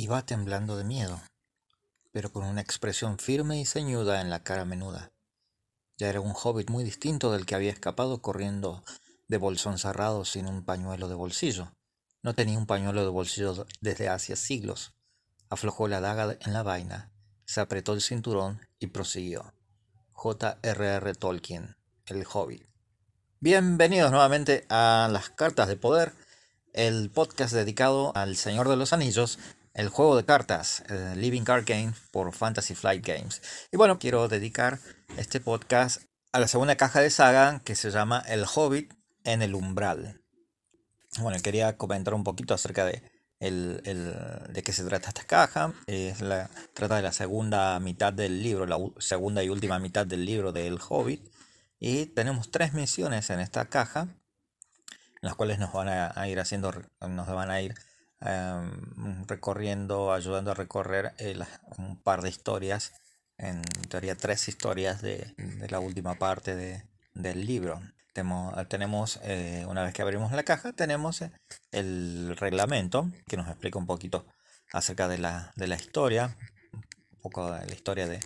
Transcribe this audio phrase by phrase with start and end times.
[0.00, 1.20] Iba temblando de miedo,
[2.10, 5.12] pero con una expresión firme y ceñuda en la cara menuda.
[5.98, 8.82] Ya era un hobbit muy distinto del que había escapado corriendo
[9.28, 11.74] de bolsón cerrado sin un pañuelo de bolsillo.
[12.22, 14.94] No tenía un pañuelo de bolsillo desde hacía siglos.
[15.50, 17.12] Aflojó la daga en la vaina,
[17.44, 19.52] se apretó el cinturón y prosiguió.
[20.12, 21.14] J.R.R.
[21.14, 21.76] Tolkien,
[22.06, 22.66] el hobbit.
[23.40, 26.14] Bienvenidos nuevamente a las cartas de poder,
[26.72, 29.38] el podcast dedicado al Señor de los Anillos,
[29.80, 30.84] el juego de cartas,
[31.16, 33.40] Living Card Game por Fantasy Flight Games.
[33.72, 34.78] Y bueno, quiero dedicar
[35.16, 36.02] este podcast
[36.32, 38.92] a la segunda caja de saga que se llama El Hobbit
[39.24, 40.20] en el Umbral.
[41.18, 43.02] Bueno, quería comentar un poquito acerca de,
[43.40, 43.80] el,
[44.50, 45.72] de qué se trata esta caja.
[45.86, 50.26] Es la, trata de la segunda mitad del libro, la segunda y última mitad del
[50.26, 51.26] libro de El Hobbit.
[51.78, 56.70] Y tenemos tres misiones en esta caja, en las cuales nos van a, ir haciendo,
[57.00, 57.74] nos van a ir
[58.20, 61.14] em, recorriendo, ayudando a recorrer
[61.78, 62.92] un par de historias,
[63.38, 65.34] en teoría tres historias de,
[65.68, 67.80] la última parte del libro.
[68.12, 71.32] Tenemos, eh, una vez que abrimos la caja, tenemos eh,
[71.72, 74.26] el reglamento que nos explica un poquito
[74.72, 76.36] acerca de la, de la historia,
[76.72, 78.20] un poco de la historia de,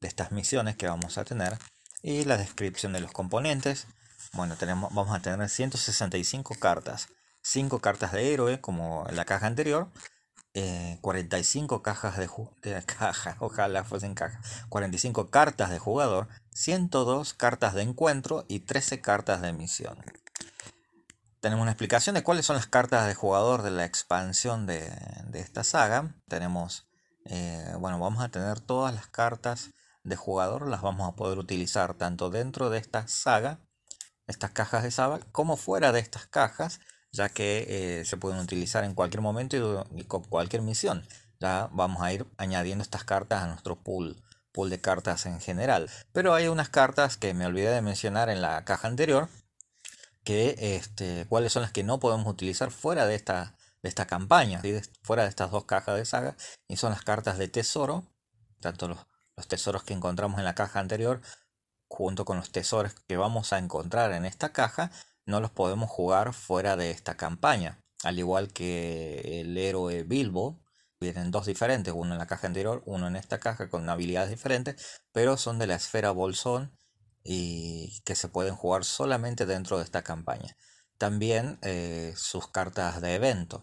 [0.00, 1.58] de estas misiones que vamos a tener
[2.04, 3.86] y la descripción de los componentes.
[4.34, 7.08] Bueno, tenemos, vamos a tener 165 cartas,
[7.44, 9.90] 5 cartas de héroe como en la caja anterior,
[11.00, 12.28] 45 eh, cajas de,
[12.62, 12.84] de
[13.38, 19.52] ojalá fuesen cajas, 45 cartas de jugador, 102 cartas de encuentro y 13 cartas de
[19.52, 19.98] misión.
[21.40, 24.90] Tenemos una explicación de cuáles son las cartas de jugador de la expansión de,
[25.34, 26.14] esta saga.
[26.26, 26.86] Tenemos,
[27.26, 29.70] eh, bueno, vamos a tener todas las cartas
[30.04, 33.58] de jugador las vamos a poder utilizar tanto dentro de esta saga,
[34.26, 36.80] estas cajas de saga, como fuera de estas cajas,
[37.14, 41.06] ya que eh, se pueden utilizar en cualquier momento y, con cualquier misión.
[41.40, 45.88] Ya vamos a ir añadiendo estas cartas a nuestro pool, pool de cartas en general.
[46.12, 49.28] Pero hay unas cartas que me olvidé de mencionar en la caja anterior,
[50.24, 54.60] que este, cuáles son las que no podemos utilizar fuera de esta, de esta campaña,
[55.02, 56.36] fuera de estas dos cajas de saga,
[56.68, 58.04] y son las cartas de tesoro,
[58.60, 58.98] tanto los
[59.36, 61.20] los tesoros que encontramos en la caja anterior,
[61.88, 64.90] junto con los tesoros que vamos a encontrar en esta caja,
[65.26, 67.80] no los podemos jugar fuera de esta campaña.
[68.02, 70.60] Al igual que el héroe Bilbo,
[71.00, 75.00] vienen dos diferentes, uno en la caja anterior, uno en esta caja con habilidades diferentes,
[75.12, 76.76] pero son de la esfera bolsón
[77.22, 80.56] y que se pueden jugar solamente dentro de esta campaña.
[80.98, 83.62] También eh, sus cartas de evento,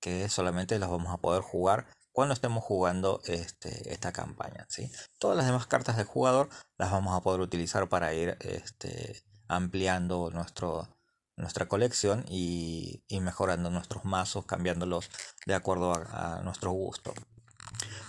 [0.00, 4.66] que solamente las vamos a poder jugar cuando estemos jugando este, esta campaña.
[4.68, 4.90] ¿sí?
[5.18, 10.30] Todas las demás cartas de jugador las vamos a poder utilizar para ir este, ampliando
[10.30, 10.95] nuestro,
[11.36, 15.10] nuestra colección y, mejorando nuestros mazos, cambiándolos
[15.46, 17.14] de acuerdo a, nuestro gusto.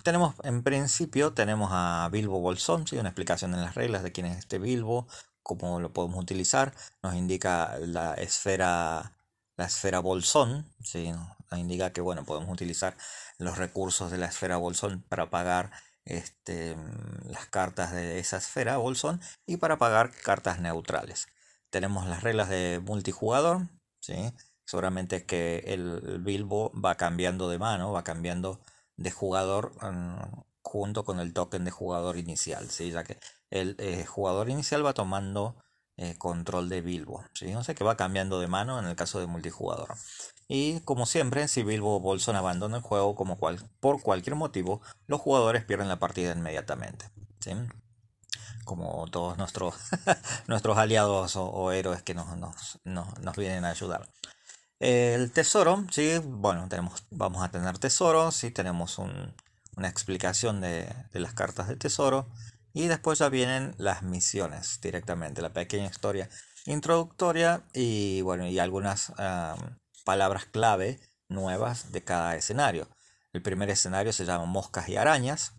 [0.04, 2.98] Tenemos, en principio, tenemos a Bilbo Bolsón, ¿sí?
[2.98, 5.08] una explicación en las reglas de quién es este Bilbo,
[5.44, 6.74] cómo lo podemos utilizar.
[7.04, 9.14] Nos indica la esfera,
[9.58, 11.12] la esfera Bolsón, ¿sí?
[11.52, 12.96] nos indica que bueno, podemos utilizar
[13.38, 15.72] los recursos de la esfera bolsón para pagar
[16.06, 16.76] este,
[17.26, 21.28] las cartas de esa esfera bolsón y para pagar cartas neutrales.
[21.70, 23.68] Tenemos las reglas de multijugador,
[24.00, 24.34] ¿sí?
[24.66, 28.60] seguramente que el, Bilbo va cambiando de mano, va cambiando
[28.96, 32.92] de jugador mm, junto con el token de jugador inicial, ¿sí?
[32.92, 33.18] ya que
[33.50, 35.56] el eh, jugador inicial va tomando
[35.96, 37.56] eh, control de Bilbo, ¿sí?
[37.56, 39.96] o sea que va cambiando de mano en el caso de multijugador.
[40.50, 44.82] Y como siempre, si Bilbo o Bolson abandona el juego como cual, por cualquier motivo,
[45.08, 47.10] los jugadores pierden la partida inmediatamente.
[47.40, 47.52] ¿sí?
[48.68, 49.76] Como todos nuestros,
[50.48, 52.28] nuestros aliados o, héroes que nos,
[52.84, 54.10] nos, vienen a ayudar.
[54.80, 61.34] El tesoro, sí, bueno, tenemos, vamos a tener tesoros, sí, tenemos una explicación de, las
[61.34, 62.28] cartas de tesoro.
[62.74, 66.30] Y después ya vienen las misiones directamente, la pequeña historia
[66.66, 69.14] introductoria y bueno, y algunas
[70.04, 71.00] palabras clave
[71.30, 72.90] nuevas de cada escenario.
[73.32, 75.54] El primer escenario se llama Moscas y Arañas.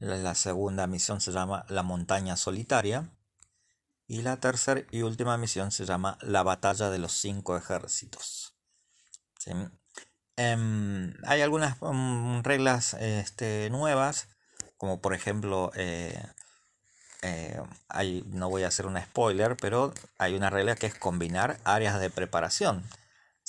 [0.00, 3.10] La segunda misión se llama La Montaña Solitaria.
[4.06, 8.56] Y la tercera y última misión se llama La Batalla de los Cinco Ejércitos.
[10.36, 14.28] Em, hay algunas mm, reglas este, nuevas,
[14.78, 16.20] como por ejemplo eh,
[17.22, 17.60] eh,
[18.26, 22.10] no voy a hacer una spoiler, pero hay una regla que es combinar áreas de
[22.10, 22.82] preparación.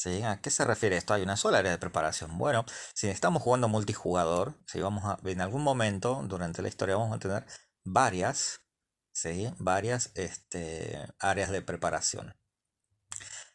[0.01, 0.23] ¿Sí?
[0.23, 1.13] ¿A qué se refiere esto?
[1.13, 2.35] Hay una sola área de preparación.
[2.39, 2.65] Bueno,
[2.95, 7.45] si estamos jugando multijugador, vamos a, en algún momento durante la historia vamos a tener
[7.83, 8.61] varias,
[9.13, 9.53] ¿sí?
[9.59, 12.35] varias este, áreas de preparación.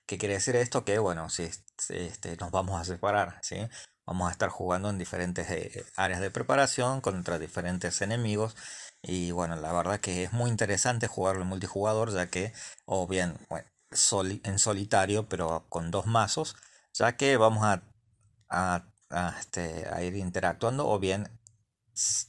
[0.06, 0.84] ¿Qué quiere decir esto?
[0.84, 1.50] Que bueno, si
[1.88, 3.68] este, nos vamos a separar, ¿sí?
[4.06, 8.54] Vamos a estar jugando en diferentes eh, áreas de preparación contra diferentes enemigos.
[9.02, 12.52] Y bueno, la verdad que es muy interesante jugarlo en multijugador, ya que,
[12.84, 13.36] o bien
[13.90, 16.56] en solitario, pero con dos mazos,
[16.92, 17.82] ya que vamos a,
[18.48, 18.84] a,
[19.38, 21.28] este, a ir interactuando, o bien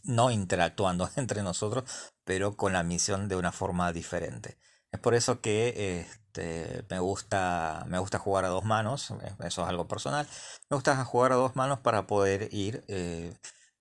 [0.03, 1.83] no interactuando entre nosotros,
[2.23, 4.57] pero con la misión de una forma diferente.
[4.91, 9.63] Es por eso que este, me, gusta, me gusta jugar a dos manos, eh, eso
[9.63, 10.27] es algo personal.
[10.69, 13.33] Me gusta jugar a dos manos para poder ir eh,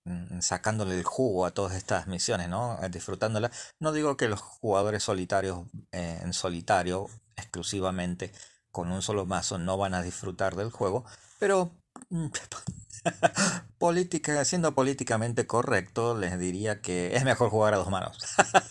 [0.05, 2.77] mm, sacándole el jugo a todas estas misiones, ¿no?
[2.83, 3.73] Eh, disfrutándolas.
[3.79, 8.33] No digo que los jugadores solitarios en solitario exclusivamente
[8.71, 11.05] con un solo mazo no van a disfrutar del juego,
[11.39, 11.71] pero
[12.09, 12.27] mm,
[13.77, 18.17] Política, siendo políticamente correcto, les diría que es mejor jugar a dos manos.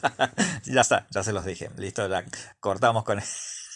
[0.65, 1.71] ya está, ya se los dije.
[1.77, 2.25] Listo, ya
[2.61, 3.21] cortamos con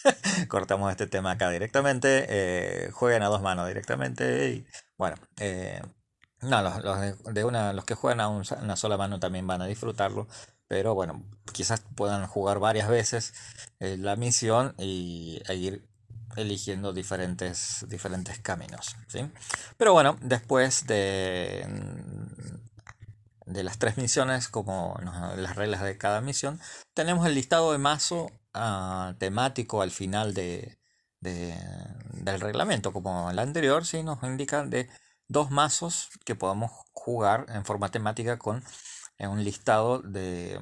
[0.47, 2.25] cortamos este tema acá directamente.
[2.29, 4.65] Eh, jueguen a dos manos directamente.
[4.97, 5.81] Bueno, eh,
[6.41, 10.27] no, los, de, una, los que juegan a una sola mano también van a disfrutarlo.
[10.71, 11.21] Pero bueno,
[11.51, 13.33] quizás puedan jugar varias veces
[13.81, 15.85] eh, la misión y e ir
[16.37, 18.95] eligiendo diferentes, diferentes caminos.
[19.09, 19.29] ¿sí?
[19.75, 21.67] Pero bueno, después de,
[23.47, 24.97] de las tres misiones, como
[25.35, 26.57] las reglas de cada misión,
[26.93, 30.77] tenemos el listado de mazo ah, temático al final de,
[31.19, 34.03] del reglamento, como el anterior, ¿sí?
[34.03, 34.89] nos indican de
[35.27, 38.63] dos mazos que podemos jugar en forma temática con
[39.29, 40.59] un listado de,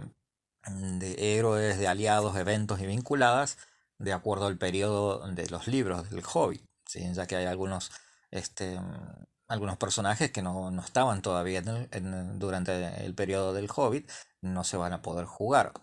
[0.68, 3.58] de héroes, de aliados, eventos y vinculadas
[4.00, 7.06] de acuerdo al periodo de los libros del Hobbit, ¿sí?
[7.14, 7.92] ya que hay algunos,
[8.32, 8.80] este,
[9.48, 14.10] algunos personajes que no, estaban todavía durante el periodo del Hobbit,
[14.42, 15.74] no se van a poder jugar.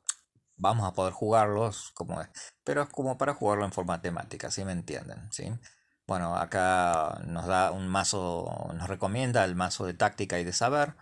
[0.59, 2.29] Vamos a poder jugarlos, como es,
[2.65, 5.31] pero es como para jugarlo en forma temática, ¿sí me entienden?
[5.31, 5.53] ¿sí?
[6.07, 10.97] Bueno, acá nos da un mazo, nos recomienda el mazo de táctica y de saber,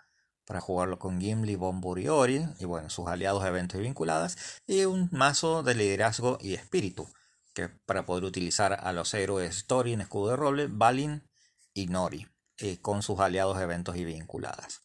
[0.45, 4.37] para jugarlo con Gimli, Bombur y Ori, y bueno, sus aliados, eventos y vinculadas,
[4.67, 7.07] y un mazo de liderazgo y espíritu,
[7.53, 11.27] que para poder utilizar a los héroes Thorin, Escudo de Roble, Balin
[11.73, 12.27] y Nori,
[12.57, 14.81] eh, con sus aliados, eventos y vinculadas.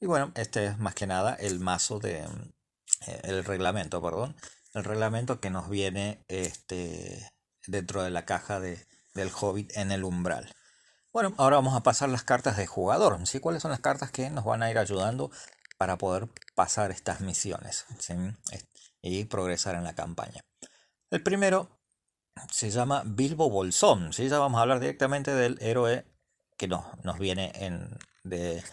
[0.00, 2.26] Y bueno, este es más que nada el mazo de...
[3.06, 4.36] Eh, el reglamento, perdón.
[4.74, 7.30] El reglamento que nos viene este,
[7.66, 8.84] dentro de la caja de,
[9.14, 10.52] del Hobbit en el umbral.
[11.14, 13.24] Bueno, ahora vamos a pasar las cartas de jugador.
[13.28, 13.38] ¿sí?
[13.38, 15.30] ¿Cuáles son las cartas que nos van a ir ayudando
[15.78, 17.86] para poder pasar estas misiones
[19.00, 20.44] y progresar en la campaña?
[21.10, 21.68] El primero
[22.50, 24.12] se llama Bilbo Bolsón.
[24.12, 24.28] ¿sí?
[24.28, 26.04] Ya vamos a hablar directamente del héroe
[26.56, 28.64] que nos, nos viene en, de,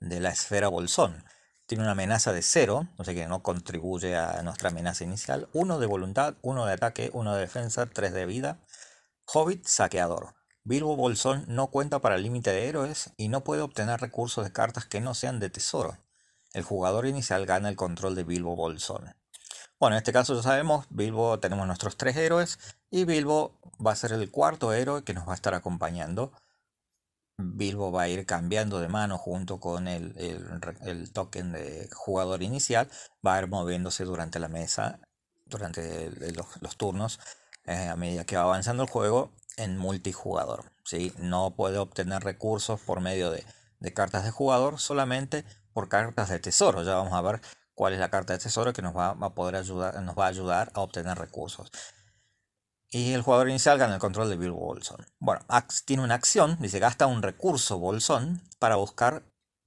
[0.00, 1.22] de la esfera Bolsón.
[1.66, 5.50] Tiene una amenaza de cero, o sea que no contribuye a nuestra amenaza inicial.
[5.52, 8.58] Uno de voluntad, uno de ataque, uno de defensa, tres de vida.
[9.26, 10.39] Hobbit saqueador.
[10.62, 14.52] Bilbo Bolsón no cuenta para el límite de héroes y no puede obtener recursos de
[14.52, 15.96] cartas que no sean de tesoro.
[16.52, 19.14] El jugador inicial gana el control de Bilbo Bolsón.
[19.78, 22.58] Bueno, en este caso ya sabemos, Bilbo tenemos nuestros tres héroes
[22.90, 26.32] y Bilbo va a ser el cuarto héroe que nos va a estar acompañando.
[27.38, 30.12] Bilbo va a ir cambiando de mano junto con el,
[31.14, 32.90] token de jugador inicial,
[33.26, 35.00] va a ir moviéndose durante la mesa,
[35.46, 36.10] durante
[36.60, 37.18] los, turnos,
[37.64, 40.72] eh, a medida que va avanzando el juego en multijugador.
[40.84, 41.12] ¿sí?
[41.18, 43.44] No puede obtener recursos por medio de,
[43.94, 46.82] cartas de jugador, solamente por cartas de tesoro.
[46.82, 47.40] Ya vamos a ver
[47.74, 50.28] cuál es la carta de tesoro que nos va, a poder ayudar, nos va a
[50.28, 51.70] ayudar a obtener recursos.
[52.92, 55.06] Y el jugador inicial gana el control de Bill Bolson.
[55.20, 55.42] Bueno,
[55.84, 59.22] tiene una acción, dice gasta un recurso Bolson para buscar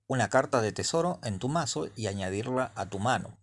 [0.08, 3.38] una carta de tesoro en tu mazo y añadirla a tu mano.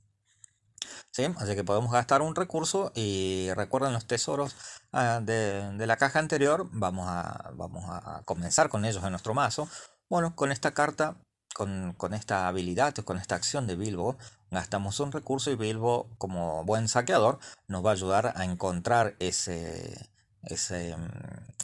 [1.37, 4.57] Así que podemos gastar un recurso y recuerden los tesoros
[4.93, 9.69] ah, de, la caja anterior, vamos a, vamos a comenzar con ellos en nuestro mazo.
[10.09, 11.17] Bueno, con esta carta,
[11.53, 14.17] con, esta habilidad, con esta acción de Bilbo,
[14.51, 20.11] gastamos un recurso y Bilbo, como buen saqueador, nos va a ayudar a encontrar ese,
[20.45, 20.97] ese,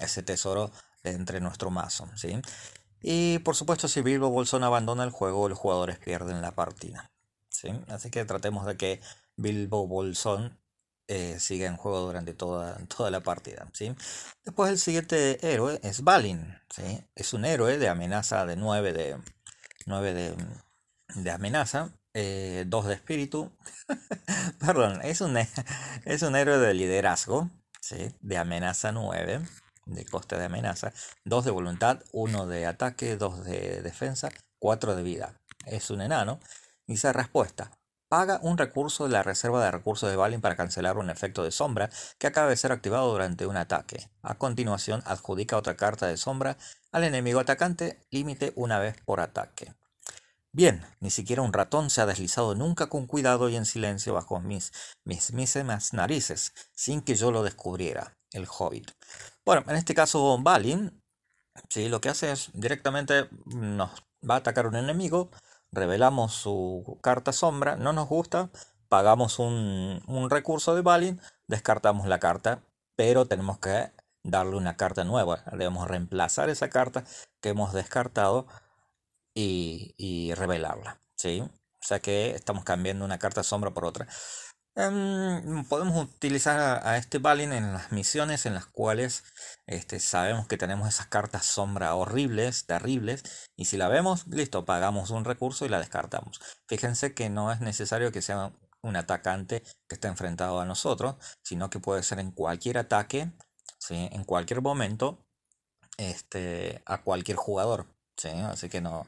[0.01, 0.71] ese tesoro
[1.03, 2.09] entre nuestro mazo.
[2.15, 2.41] ¿sí?
[3.01, 7.11] Y por supuesto, si Bilbo Bolsón abandona el juego, los jugadores pierden la partida.
[7.89, 9.01] Así que tratemos de que
[9.37, 10.59] Bilbo Bolsón
[11.09, 13.69] eh, siga en juego durante toda, toda la partida.
[13.73, 13.95] ¿sí?
[14.45, 16.59] Después el siguiente héroe es Balin.
[16.71, 17.05] ¿sí?
[17.15, 19.17] Es un héroe de amenaza de 9 de,
[19.87, 20.37] 9
[21.15, 21.93] de, amenaza.
[22.13, 23.53] 2 eh, de espíritu.
[24.59, 27.51] Perdón, es un, es un héroe de liderazgo.
[27.81, 28.13] ¿sí?
[28.21, 29.43] De amenaza 9.
[29.85, 30.93] De coste de amenaza.
[31.25, 32.03] 2 de voluntad.
[32.13, 33.17] 1 de ataque.
[33.17, 34.31] 2 de defensa.
[34.59, 35.41] 4 de vida.
[35.67, 36.41] Es un enano.
[36.87, 37.71] Dice respuesta.
[38.09, 41.51] paga un recurso de la reserva de recursos de Balin para cancelar un efecto de
[41.51, 44.09] sombra que acaba de ser activado durante un ataque.
[44.23, 46.57] A continuación, adjudica otra carta de sombra
[46.93, 49.75] al enemigo atacante, límite una vez por ataque.
[50.53, 54.41] Bien, ni siquiera un ratón se ha deslizado nunca con cuidado y en silencio bajo
[54.41, 54.73] mis
[55.05, 58.93] mismísimas narices, sin que yo lo descubriera, el hobbit.
[59.45, 61.03] Bueno, en este caso Balin,
[61.69, 63.91] sí, lo que hace es directamente nos
[64.29, 65.31] va a atacar un enemigo,
[65.73, 68.51] revelamos su carta sombra, no nos gusta,
[68.89, 72.63] pagamos un, un recurso de Balin, descartamos la carta,
[72.97, 73.93] pero tenemos que
[74.23, 77.05] darle una carta nueva, debemos reemplazar esa carta
[77.41, 78.47] que hemos descartado
[79.37, 81.41] y, revelarla, ¿sí?
[81.41, 84.09] O sea que estamos cambiando una carta sombra por otra.
[84.79, 89.25] Em, podemos utilizar a, este Balin en las misiones en las cuales
[89.67, 93.23] este, sabemos que tenemos esas cartas sombra horribles, terribles,
[93.57, 96.41] y si la vemos, listo, pagamos un recurso y la descartamos.
[96.67, 98.53] Fíjense que no es necesario que sea
[98.83, 103.33] un atacante que esté enfrentado a nosotros, sino que puede ser en cualquier ataque,
[103.79, 104.11] ¿sí?
[104.13, 105.27] en cualquier momento,
[105.97, 107.87] este, a cualquier jugador.
[108.19, 108.29] ¿sí?
[108.29, 109.07] Así que no,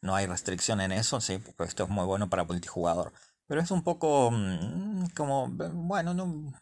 [0.00, 3.12] no hay restricción en eso, sí, porque esto es muy bueno para multijugador.
[3.48, 6.52] Pero es un poco mm, como, bueno, no,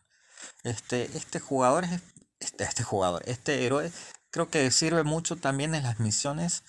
[0.64, 2.02] este, este jugador es,
[2.40, 3.92] este, este jugador, este héroe,
[4.30, 6.64] creo que sirve mucho también en las misiones,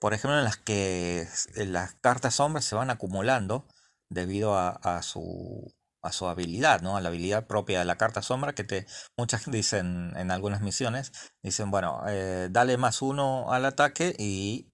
[0.00, 3.66] por ejemplo, en las que las cartas sombras se van acumulando
[4.10, 5.72] debido a su
[6.02, 6.96] a su habilidad, ¿no?
[6.96, 11.12] A la habilidad propia de la carta sombra que te muchas dicen en algunas misiones,
[11.42, 14.72] dicen, bueno, eh, dale más uno al ataque y,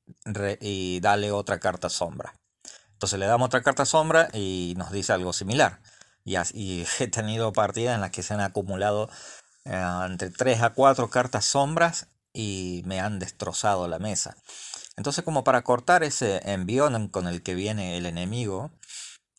[0.60, 2.34] y dale otra carta sombra.
[2.94, 5.80] Entonces le damos otra carta sombra y nos dice algo similar.
[6.24, 9.10] Y, y he tenido partidas en las que se han acumulado
[9.64, 14.36] eh, entre 3 a 4 cartas sombras y me han destrozado la mesa.
[14.96, 18.70] Entonces como para cortar ese envión con el que viene el enemigo,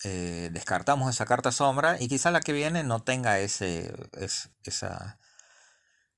[0.04, 3.94] eh, descartamos esa carta sombra y quizá la que viene no tenga ese,
[4.64, 5.18] esa,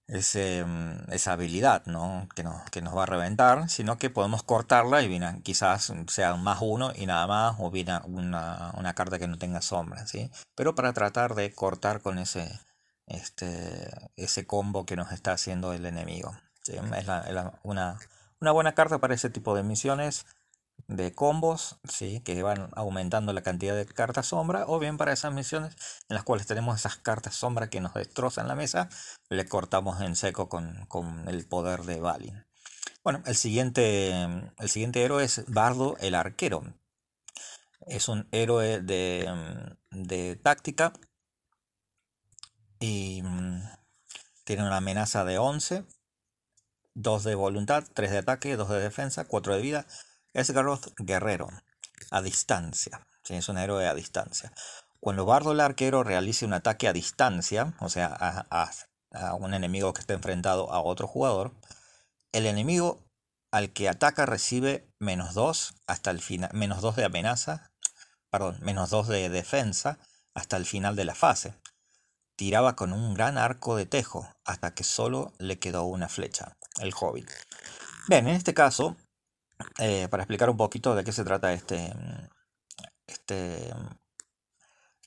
[0.07, 2.27] ese, mm, esa habilidad ¿no?
[2.35, 6.59] que, nos, que nos va a reventar, sino que podemos cortarla y quizás sea más
[6.61, 10.31] uno y nada más, o viene una, una carta que no tenga sombra, ¿sí?
[10.55, 12.59] pero para tratar de cortar con ese,
[13.05, 16.37] este, ese combo que nos está haciendo el enemigo.
[16.67, 17.07] Es
[17.63, 17.97] una,
[18.41, 20.25] una buena carta para ese tipo de misiones
[20.87, 22.21] de combos, ¿sí?
[22.21, 25.75] que van aumentando la cantidad de cartas sombra, o bien para esas misiones
[26.09, 28.89] en las cuales tenemos esas cartas sombra que nos destrozan la mesa,
[29.29, 30.87] le cortamos en seco con,
[31.27, 32.45] el poder de Balin.
[33.03, 36.63] Bueno, el siguiente, el siguiente héroe es Bardo el Arquero.
[37.85, 39.29] Es un héroe de,
[39.91, 40.93] de táctica
[42.79, 43.61] y mm,
[44.43, 45.85] tiene una amenaza de 11,
[46.95, 49.85] 2 de voluntad, 3 de ataque, 2 de defensa, 4 de vida,
[50.37, 51.49] Garroth Guerrero,
[52.11, 53.07] a distancia.
[53.27, 54.53] Es un héroe a distancia.
[54.99, 58.15] Cuando Bardo el arquero realice un ataque a distancia, o sea,
[58.49, 58.71] a,
[59.35, 61.53] un enemigo que esté enfrentado a otro jugador,
[62.31, 63.03] el enemigo
[63.51, 67.71] al que ataca recibe menos 2 hasta el final, menos 2 de amenaza,
[68.29, 69.97] perdón, menos 2 de defensa
[70.35, 71.55] hasta el final de la fase.
[72.35, 76.93] Tiraba con un gran arco de tejo hasta que solo le quedó una flecha, el
[76.93, 77.29] hobbit.
[78.07, 78.95] Bien, en este caso,
[79.79, 81.93] eh, para explicar un poquito de qué se trata este,
[83.07, 83.73] este,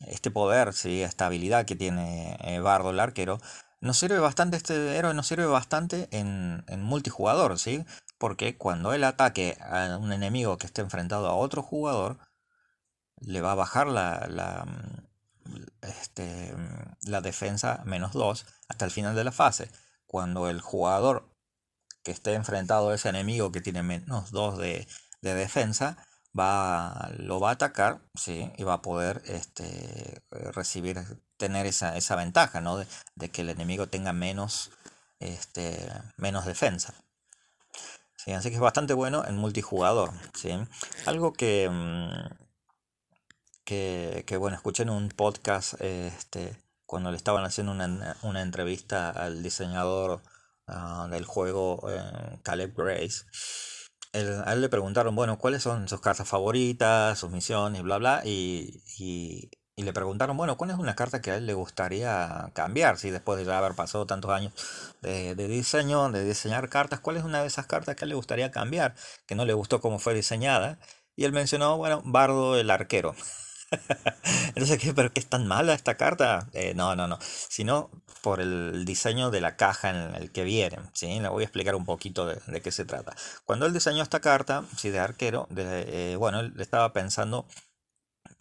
[0.07, 1.02] este poder, ¿sí?
[1.02, 3.38] esta habilidad que tiene eh, Bardo el arquero,
[3.80, 7.85] nos sirve bastante, este héroe nos sirve bastante en, multijugador, ¿sí?
[8.19, 12.19] Porque cuando él ataque a un enemigo que esté enfrentado a otro jugador,
[13.21, 14.66] le va a bajar la, la,
[15.83, 16.54] este,
[17.07, 19.71] la defensa menos 2 hasta el final de la fase.
[20.07, 21.30] Cuando el jugador
[22.02, 24.87] que esté enfrentado a ese enemigo que tiene menos 2 de,
[25.21, 25.97] defensa,
[26.38, 28.50] va, lo va a atacar, ¿sí?
[28.57, 30.99] Y va a poder este, recibir,
[31.37, 32.78] tener esa, ventaja, ¿no?
[32.78, 34.71] De, que el enemigo tenga menos,
[35.19, 35.76] este,
[36.16, 36.95] menos defensa.
[38.16, 38.33] ¿Sí?
[38.33, 40.50] Así que es bastante bueno en multijugador, ¿sí?
[41.07, 42.35] Algo que, mm,
[43.64, 49.11] que, que bueno, escuché en un podcast, este, cuando le estaban haciendo una, una entrevista
[49.11, 50.23] al diseñador
[50.73, 53.25] Ah, del juego eh, Caleb Grace,
[54.12, 58.23] a él le preguntaron, bueno, ¿cuáles son sus cartas favoritas, sus misiones, bla, bla?
[58.25, 59.50] Y, y,
[59.83, 62.99] le preguntaron, bueno, ¿cuál es una carta que a él le gustaría cambiar?
[62.99, 64.53] Si después de ya haber pasado tantos años
[65.00, 68.11] de, de, diseño, de diseñar cartas, ¿cuál es una de esas cartas que a él
[68.11, 68.95] le gustaría cambiar?
[69.27, 70.79] Que no le gustó cómo fue diseñada.
[71.17, 73.15] Y él mencionó, bueno, Bardo el arquero.
[74.49, 74.93] Entonces, ¿qué?
[74.93, 76.49] ¿pero qué es tan mala esta carta?
[76.53, 77.19] Eh, no, no, no.
[77.23, 77.91] Sino
[78.23, 80.79] por el diseño de la caja en el que viene.
[80.93, 81.21] ¿sí?
[81.21, 83.15] Le voy a explicar un poquito de, qué se trata.
[83.45, 87.47] Cuando él diseñó esta carta, sí, de arquero, de, eh, bueno, él estaba pensando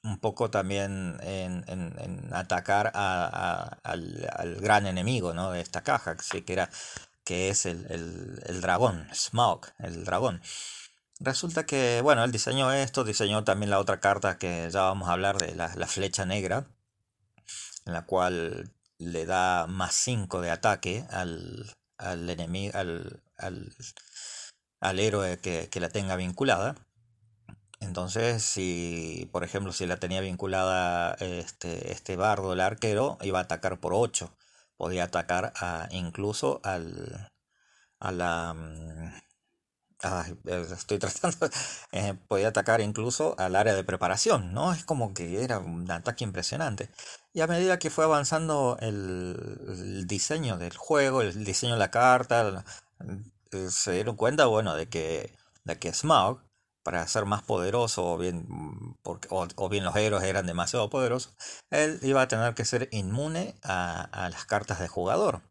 [0.04, 5.52] un poco también en, atacar al, gran enemigo ¿no?
[5.52, 6.70] de esta caja, que, que, era,
[7.24, 10.42] que es el, dragón, Smaug, el dragón.
[11.20, 15.14] Resulta que, bueno, él diseñó esto, diseñó también la otra carta que ya vamos a
[15.14, 16.66] hablar de la, flecha negra,
[17.86, 21.76] en la cual le da más 5 de ataque al,
[22.30, 23.24] enemigo, al,
[24.80, 26.76] al, héroe que, que la tenga vinculada.
[27.80, 33.44] Entonces, si, por ejemplo, si la tenía vinculada este, este bardo, el arquero, iba a
[33.44, 34.32] atacar por 8.
[34.78, 37.32] Podía atacar a, incluso al,
[38.00, 38.54] a la...
[38.54, 39.14] Mm,
[40.74, 41.50] estoy tratando...
[41.92, 44.74] Eh, podía atacar incluso al área de preparación, ¿no?
[44.74, 46.90] Es como que era un ataque impresionante.
[47.34, 52.64] Y a medida que fue avanzando el, diseño del juego, el diseño de la carta,
[53.52, 55.32] eh, se dieron cuenta, bueno, de que,
[55.64, 56.42] de que Smaug
[56.84, 61.36] para ser más poderoso o bien, mm, porque, o, bien los héroes eran demasiado poderosos,
[61.70, 65.42] él iba a tener que ser inmune a, las cartas de jugador.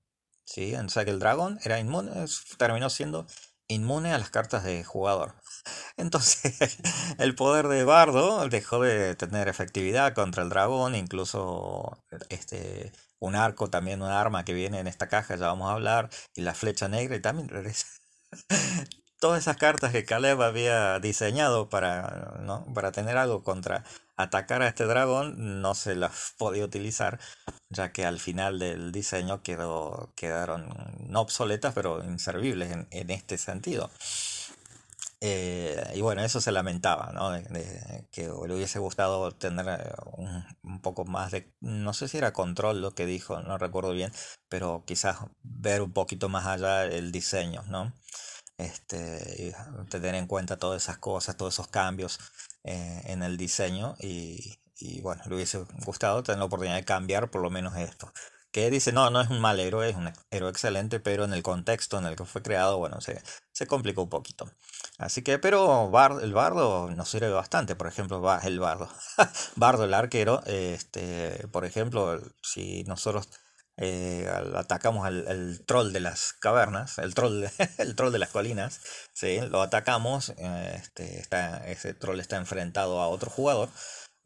[0.45, 0.75] ¿sí?
[0.75, 2.11] O sea el dragón era inmune,
[2.57, 3.27] terminó siendo
[3.69, 5.35] inmune a las cartas de jugador.
[5.97, 6.79] Entonces
[7.19, 11.99] el poder de Bardo dejó de tener efectividad contra el dragón, incluso
[12.29, 16.11] este, un arco, también un arma que viene en esta caja, ya vamos a hablar,
[16.35, 17.87] y la flecha negra y también regresa
[19.21, 22.65] todas esas cartas que Caleb había diseñado para, ¿no?
[22.75, 23.85] para tener algo contra
[24.19, 27.21] atacar a este dragón, no se las podía utilizar,
[27.71, 30.69] ya que al final del diseño quedó, quedaron
[31.09, 33.91] no obsoletas, pero inservibles en, este sentido.
[35.21, 37.33] Eh, y bueno, eso se lamentaba, ¿no?
[38.13, 42.33] que le hubiese gustado tener eh, un, un, poco más de, no sé si era
[42.33, 44.13] control lo que dijo, no recuerdo bien,
[44.49, 47.93] pero quizás ver un poquito más allá el diseño, ¿no?
[48.59, 49.55] este,
[49.89, 52.19] tener en cuenta todas esas cosas, todos esos cambios
[52.65, 54.59] eh, en el diseño y,
[55.03, 58.13] bueno, le hubiese gustado tener la oportunidad de cambiar por lo menos esto.
[58.51, 61.43] Que dice, no, no es un mal héroe, es un héroe excelente, pero en el
[61.43, 64.51] contexto en el que fue creado, bueno, se, se complicó un poquito.
[64.99, 65.91] Así que, pero
[66.21, 68.89] el bardo nos sirve bastante, por ejemplo, el bardo.
[69.57, 73.29] bardo, el arquero, este, por ejemplo, si nosotros
[73.81, 78.81] eh, atacamos al, troll de las cavernas, el troll de, el troll de las colinas,
[79.13, 79.41] ¿sí?
[79.41, 83.69] lo atacamos, eh, este, está, ese troll está enfrentado a otro jugador,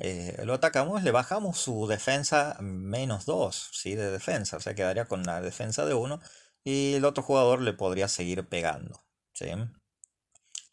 [0.03, 3.95] eh, lo atacamos, le bajamos su defensa menos 2 ¿sí?
[3.95, 6.21] de defensa, o sea, quedaría con la defensa de 1
[6.65, 9.05] y el otro jugador le podría seguir pegando.
[9.33, 9.47] ¿sí?
[9.47, 9.69] La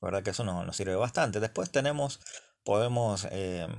[0.01, 1.39] verdad que eso nos, sirve bastante.
[1.39, 2.19] Después tenemos,
[2.63, 3.71] podemos em,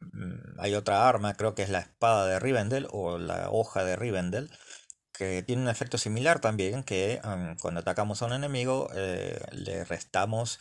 [0.00, 3.96] Mm, hay otra arma, creo que es la espada de Rivendell o la hoja de
[3.96, 4.50] Rivendell,
[5.12, 7.20] que tiene un efecto similar también, que
[7.60, 10.60] cuando atacamos a un enemigo eh, le restamos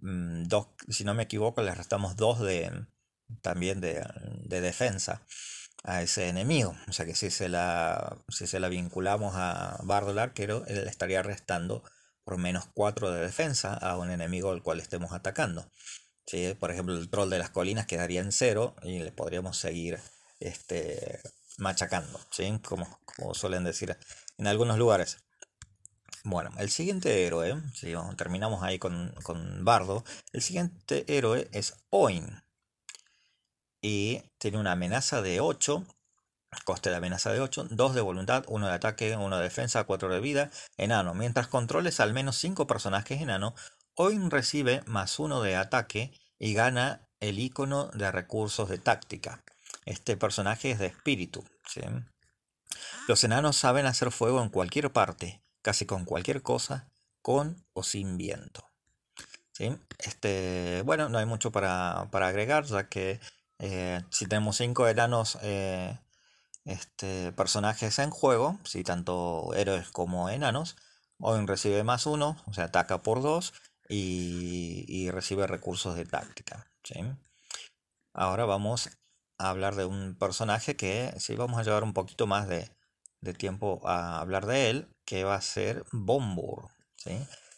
[0.00, 2.86] mm, dos, si no me equivoco, le restamos dos de
[3.42, 4.04] también de,
[4.44, 5.22] defensa
[5.84, 6.76] a ese enemigo.
[6.88, 11.22] O sea que si se la, si se la vinculamos a Bardo arquero, él estaría
[11.22, 11.82] restando
[12.24, 15.70] por menos 4 de defensa a un enemigo al cual estemos atacando.
[16.58, 20.00] Por ejemplo, el troll de las colinas quedaría en cero y le podríamos seguir
[20.40, 21.20] este,
[21.58, 22.58] machacando, ¿sí?
[22.64, 23.96] como, como suelen decir
[24.38, 25.18] en algunos lugares.
[26.24, 32.42] Bueno, el siguiente héroe, si terminamos ahí con, con, Bardo, el siguiente héroe es Oin.
[33.88, 35.86] Y tiene una amenaza de 8,
[36.64, 40.08] coste de amenaza de 8, 2 de voluntad, 1 de ataque, 1 de defensa, 4
[40.12, 41.14] de vida, enano.
[41.14, 43.54] Mientras controles al menos 5 personajes enano,
[43.94, 49.44] Oin recibe más uno de ataque y gana el icono de recursos de táctica.
[49.84, 51.44] Este personaje es de espíritu.
[53.06, 56.90] Los enanos saben hacer fuego en cualquier parte, casi con cualquier cosa,
[57.22, 58.68] con o sin viento.
[59.98, 63.20] Este, bueno, no hay mucho para, agregar, ya que
[63.58, 65.98] eh, si tenemos cinco enanos eh,
[66.64, 70.76] este, personajes en juego, si tanto héroes como enanos,
[71.18, 73.54] Oin recibe más uno, o sea, ataca por dos,
[73.88, 76.70] y, recibe recursos de táctica.
[78.12, 78.90] Ahora vamos
[79.38, 82.70] a hablar de un personaje que sí vamos a llevar un poquito más de,
[83.38, 86.68] tiempo a hablar de él, que va a ser Bombur.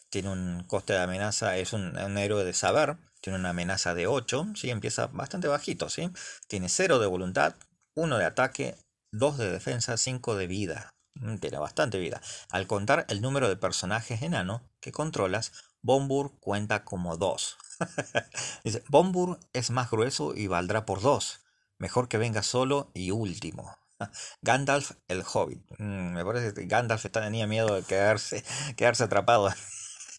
[0.09, 4.53] Tiene un coste de amenaza, es un, héroe de saber, tiene una amenaza de 8,
[4.55, 4.69] ¿sí?
[4.69, 6.11] empieza bastante bajito, ¿sí?
[6.47, 7.55] tiene 0 de voluntad,
[7.95, 8.75] 1 de ataque,
[9.11, 10.89] 2 de defensa, 5 de vida.
[11.15, 12.21] Mm, tiene bastante vida.
[12.49, 15.51] Al contar el número de personajes enano que controlas,
[15.81, 17.57] Bombur cuenta como dos.
[18.63, 21.41] Dice, Bombur es más grueso y valdrá por dos.
[21.77, 23.75] Mejor que venga solo y último.
[24.41, 25.63] Gandalf el Hobbit.
[25.77, 28.43] Mm, me parece que Gandalf tenía miedo de quedarse,
[28.75, 29.49] quedarse atrapado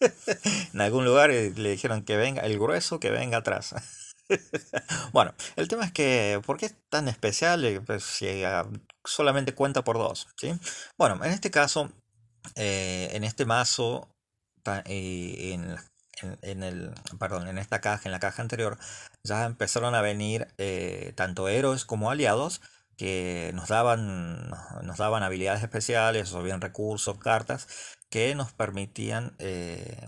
[0.73, 3.75] en algún lugar y le dijeron que venga el grueso que venga atrás.
[5.13, 8.65] bueno, el tema es que, ¿por qué es tan especial eh, pues, si ah,
[9.03, 10.27] solamente cuenta por dos?
[10.37, 10.53] ¿sí?
[10.97, 11.91] Bueno, en este caso,
[12.55, 14.09] eh, en este mazo,
[14.85, 15.75] eh, en,
[16.41, 18.77] en, el, perdón, en esta caja, en la caja anterior,
[19.23, 20.47] ya empezaron a venir
[21.15, 22.61] tanto héroes como aliados
[22.97, 24.49] que nos daban,
[24.83, 27.67] nos daban habilidades especiales o bien recursos, cartas,
[28.11, 29.35] que nos permitían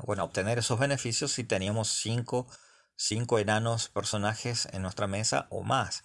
[0.05, 2.47] bueno, obtener esos beneficios si teníamos cinco
[2.95, 6.03] cinco enanos personajes en nuestra mesa o más.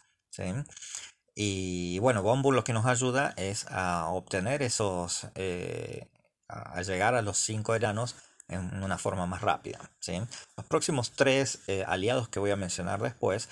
[1.34, 6.08] Y bueno, Bombur lo que nos ayuda es a obtener esos, eh,
[6.48, 8.16] a llegar a los cinco enanos
[8.48, 9.78] en una forma más rápida.
[10.56, 13.48] Los próximos tres eh, aliados que voy a mencionar después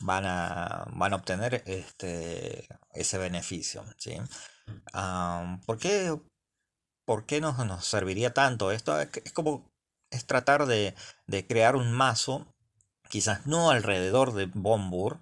[0.00, 3.84] van a, van a obtener este, ese beneficio.
[3.96, 4.16] ¿sí?
[5.66, 6.16] ¿por, qué,
[7.06, 8.72] ¿Por qué nos, nos serviría tanto?
[8.72, 9.68] Esto es como
[10.10, 10.94] es tratar de,
[11.26, 12.46] de crear un mazo
[13.08, 15.20] quizás no alrededor de Bombur,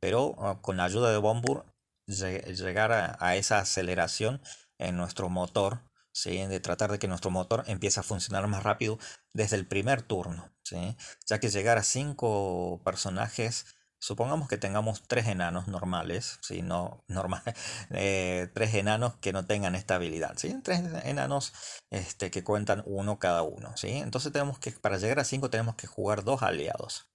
[0.00, 1.64] pero ah, con la ayuda de Bombur
[2.06, 4.40] llegar a, esa aceleración
[4.78, 5.80] en nuestro motor,
[6.12, 6.44] ¿sí?
[6.46, 8.98] de tratar de que nuestro motor empiece a funcionar más rápido
[9.32, 10.96] desde el primer turno, ¿sí?
[11.26, 13.66] ya que llegar a cinco personajes,
[14.02, 16.60] supongamos que tengamos tres enanos normales, ¿sí?
[16.60, 17.04] no
[17.90, 20.56] eh, tres enanos que no tengan esta habilidad, ¿sí?
[20.64, 21.52] tres enanos
[21.90, 23.90] este, que cuentan uno cada uno, ¿sí?
[23.90, 27.12] entonces tenemos que, para llegar a cinco tenemos que jugar dos aliados,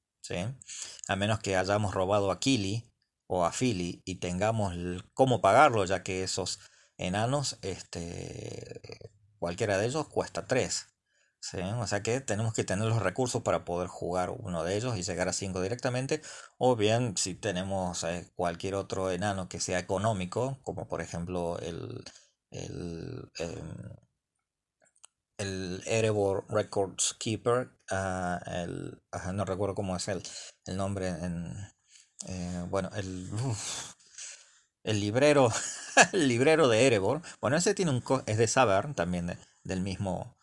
[1.10, 2.90] a menos que hayamos robado a Kili
[3.28, 4.74] o a Philly y tengamos
[5.14, 6.60] cómo pagarlo, ya que esos
[6.98, 10.48] enanos, este, cualquiera de ellos cuesta
[11.52, 11.74] 3.
[11.74, 15.04] O sea que tenemos que tener los recursos para poder jugar uno de ellos y
[15.04, 16.22] llegar a 5 directamente.
[16.58, 22.04] O bien si tenemos eh, cualquier otro enano que sea económico, como por ejemplo el,
[22.52, 23.90] el, em,
[25.38, 29.02] el Erebor Records Keeper, ah, el,
[29.34, 30.24] no recuerdo cómo es el,
[30.66, 31.54] el nombre en,
[32.28, 33.30] eh, bueno, el,
[34.84, 35.50] el librero,
[36.14, 40.37] el librero de Erebor, bueno, ese tiene un, es de Saber, también del mismo,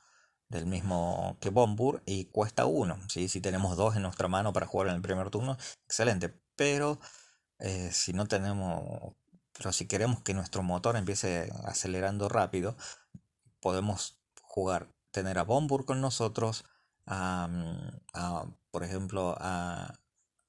[0.54, 3.28] del mismo que Bombur, y cuesta uno, ¿sí?
[3.28, 7.00] si tenemos dos en nuestra mano para jugar en el primer turno, excelente, pero
[7.58, 9.14] eh, si no tenemos,
[9.52, 12.76] pero si queremos que nuestro motor empiece acelerando rápido,
[13.60, 16.64] podemos jugar, tener a Bombur con nosotros,
[17.06, 17.48] a,
[18.70, 19.98] por ejemplo, a,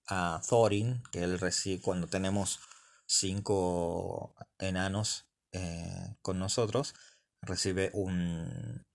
[0.07, 2.59] a, Thorin, que él recibe cuando tenemos
[3.07, 6.93] cinco enanos eh, con nosotros,
[7.41, 8.85] recibe un,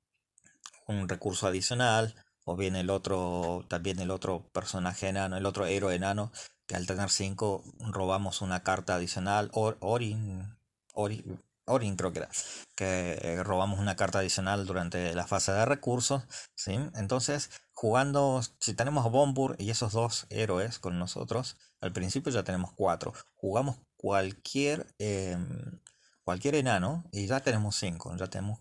[0.90, 5.94] un recurso adicional, o bien el otro, también el otro personaje enano, el otro héroe
[5.94, 6.32] enano,
[6.66, 10.56] que al tener cinco robamos una carta adicional, Orin,
[10.94, 12.28] Orin Orin creo que era,
[12.74, 16.24] que eh, robamos una carta adicional durante la fase de recursos,
[16.54, 16.72] ¿sí?
[16.94, 22.42] Entonces, jugando, si tenemos a Bombur y esos dos héroes con nosotros, al principio ya
[22.42, 23.14] tenemos cuatro.
[23.36, 25.80] Jugamos cualquier, em,
[26.24, 28.60] cualquier enano y ya tenemos cinco, ya tenemos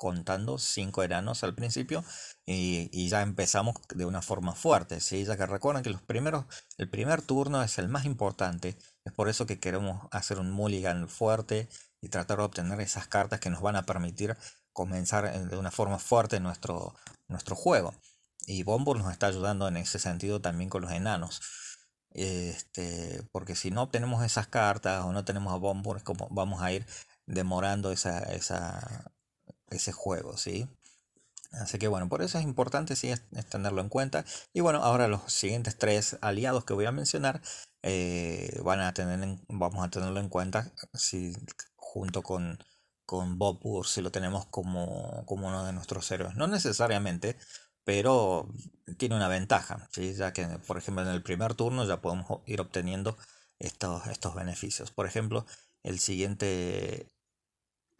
[0.00, 2.02] contando cinco enanos al principio
[2.46, 5.26] y, ya empezamos de una forma fuerte, ¿sí?
[5.26, 6.46] ya que recuerden que los primeros,
[6.78, 11.06] el primer turno es el más importante, es por eso que queremos hacer un mulligan
[11.06, 11.68] fuerte
[12.00, 14.38] y tratar de obtener esas cartas que nos van a permitir
[14.72, 16.94] comenzar de una forma fuerte nuestro,
[17.28, 17.94] nuestro juego.
[18.46, 21.42] Y Bombur nos está ayudando en ese sentido también con los enanos.
[22.12, 26.62] Este, porque si no obtenemos esas cartas o no tenemos a Bombur, es como vamos
[26.62, 26.86] a ir
[27.26, 29.12] demorando esa, esa,
[29.70, 30.68] ese juego, ¿sí?
[31.52, 34.24] Así que bueno, por eso es importante sí, es, tenerlo en cuenta.
[34.52, 37.42] Y bueno, ahora los siguientes tres aliados que voy a mencionar
[37.82, 41.32] eh, van a tener vamos a tenerlo en cuenta si
[41.76, 42.58] junto con,
[43.04, 46.36] con Bob si lo tenemos como, como uno de nuestros héroes.
[46.36, 47.36] No necesariamente,
[47.84, 48.48] pero
[48.98, 50.14] tiene una ventaja, ¿sí?
[50.14, 53.16] ya que por ejemplo en el primer turno ya podemos ir obteniendo
[53.58, 54.92] estos, estos beneficios.
[54.92, 55.46] Por ejemplo,
[55.82, 57.10] el siguiente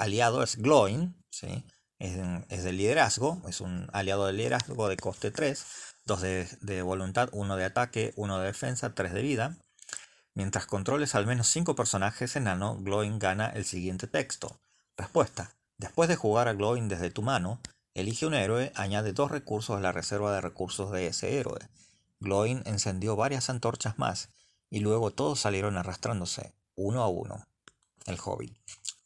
[0.01, 1.65] aliado es Glowing, ¿sí?
[1.99, 5.65] es, es de liderazgo, es un aliado de liderazgo de coste 3,
[6.07, 9.57] 2 de, de voluntad, 1 de ataque, 1 de defensa, 3 de vida.
[10.35, 14.59] Mientras controles al menos 5 personajes enano, Glowing gana el siguiente texto.
[14.97, 15.55] Respuesta.
[15.77, 17.61] Después de jugar a Glowing desde tu mano,
[17.95, 21.61] elige un héroe, añade dos recursos a la reserva de recursos de ese héroe.
[22.21, 24.31] Glowing encendió varias antorchas más,
[24.71, 27.47] y luego todos salieron arrastrándose, uno a uno.
[28.07, 28.57] El hobbit.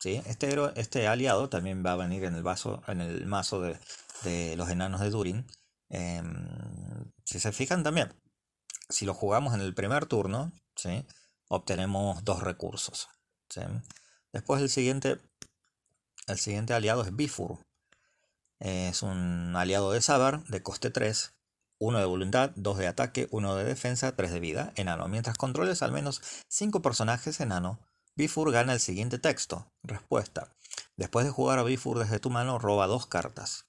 [0.05, 0.21] ¿Sí?
[0.27, 4.55] Este, héroe, este aliado también va a venir en el, vaso, en el mazo de,
[4.55, 5.47] los enanos de Durin.
[5.89, 8.13] Em, si se fijan también,
[8.91, 11.07] si lo jugamos en el primer turno, ¿sí?
[11.49, 13.09] obtenemos dos recursos.
[14.31, 15.23] Después el siguiente,
[16.27, 17.61] el siguiente aliado es Bifur.
[18.59, 21.33] Es un aliado de Saber de coste 3,
[21.79, 25.09] 1 de voluntad, 2 de ataque, 1 de defensa, 3 de vida, enano.
[25.09, 27.81] Mientras controles al menos 5 personajes enano,
[28.17, 29.73] Bifur gana el siguiente texto.
[29.83, 30.49] Respuesta.
[30.97, 33.67] Después de jugar a Bifur desde tu mano, roba dos cartas.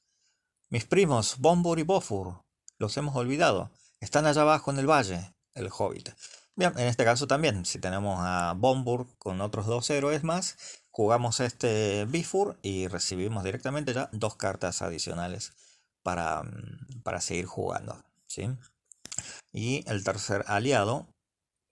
[0.69, 2.43] Mis primos, Bombur y Bofur,
[2.77, 3.71] los hemos olvidado.
[3.99, 6.09] Están allá abajo en el valle, el hobbit.
[6.55, 10.57] Bien, en este caso también, si tenemos a Bombur con otros dos héroes más,
[10.91, 15.53] jugamos este Bifur y recibimos directamente ya dos cartas adicionales
[16.03, 18.03] para, mm, para seguir jugando.
[18.27, 18.47] ¿sí?
[19.51, 21.07] Y el tercer aliado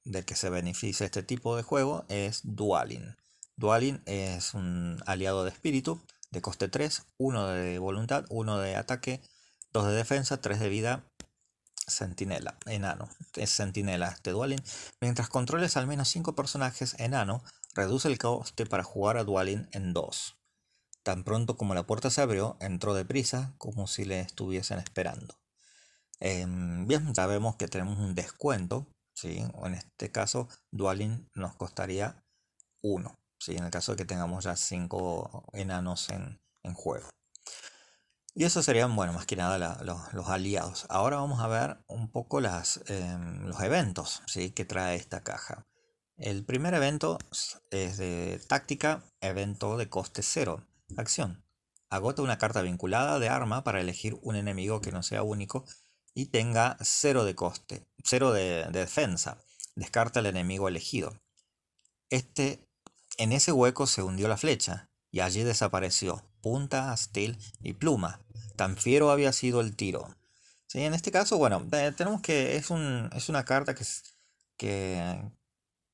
[0.05, 3.15] del que se beneficia este tipo de juego es Dualin.
[3.55, 9.21] Dualin es un aliado de espíritu de coste 3, 1 de voluntad, 1 de ataque,
[9.71, 11.03] 2 de defensa, 3 de vida,
[11.87, 13.09] sentinela, enano.
[13.35, 14.61] Es sentinela este Dualin.
[14.99, 17.43] Mientras controles al menos 5 personajes enano,
[17.75, 20.35] reduce el coste para jugar a Dualin en 2.
[21.03, 25.37] Tan pronto como la puerta se abrió, entró deprisa, como si le estuviesen esperando.
[26.19, 29.45] Em, bien, ya vemos que tenemos un descuento, ¿sí?
[29.63, 32.23] en este caso, Dualin nos costaría
[32.81, 33.55] 1, ¿sí?
[33.55, 36.39] en el caso de que tengamos ya 5 enanos en,
[36.75, 37.09] juego.
[38.35, 40.85] Y eso serían, bueno, más que nada los, aliados.
[40.89, 44.51] Ahora vamos a ver un poco las, em, los eventos ¿sí?
[44.51, 45.67] que trae esta caja.
[46.15, 47.17] El primer evento
[47.69, 50.65] es de táctica, evento de coste 0.
[50.95, 51.43] Acción.
[51.89, 55.65] Agota una carta vinculada de arma para elegir un enemigo que no sea único
[56.13, 59.37] y tenga 0 de coste, 0 de, defensa.
[59.75, 61.19] Descarta el enemigo elegido.
[62.09, 62.67] Este,
[63.17, 68.19] en ese hueco se hundió la flecha y allí desapareció punta, astil y pluma.
[68.55, 70.15] Tan fiero había sido el tiro.
[70.67, 70.81] ¿Sí?
[70.83, 73.85] En este caso, bueno, tenemos que es, un, es una carta que,
[74.57, 75.31] que,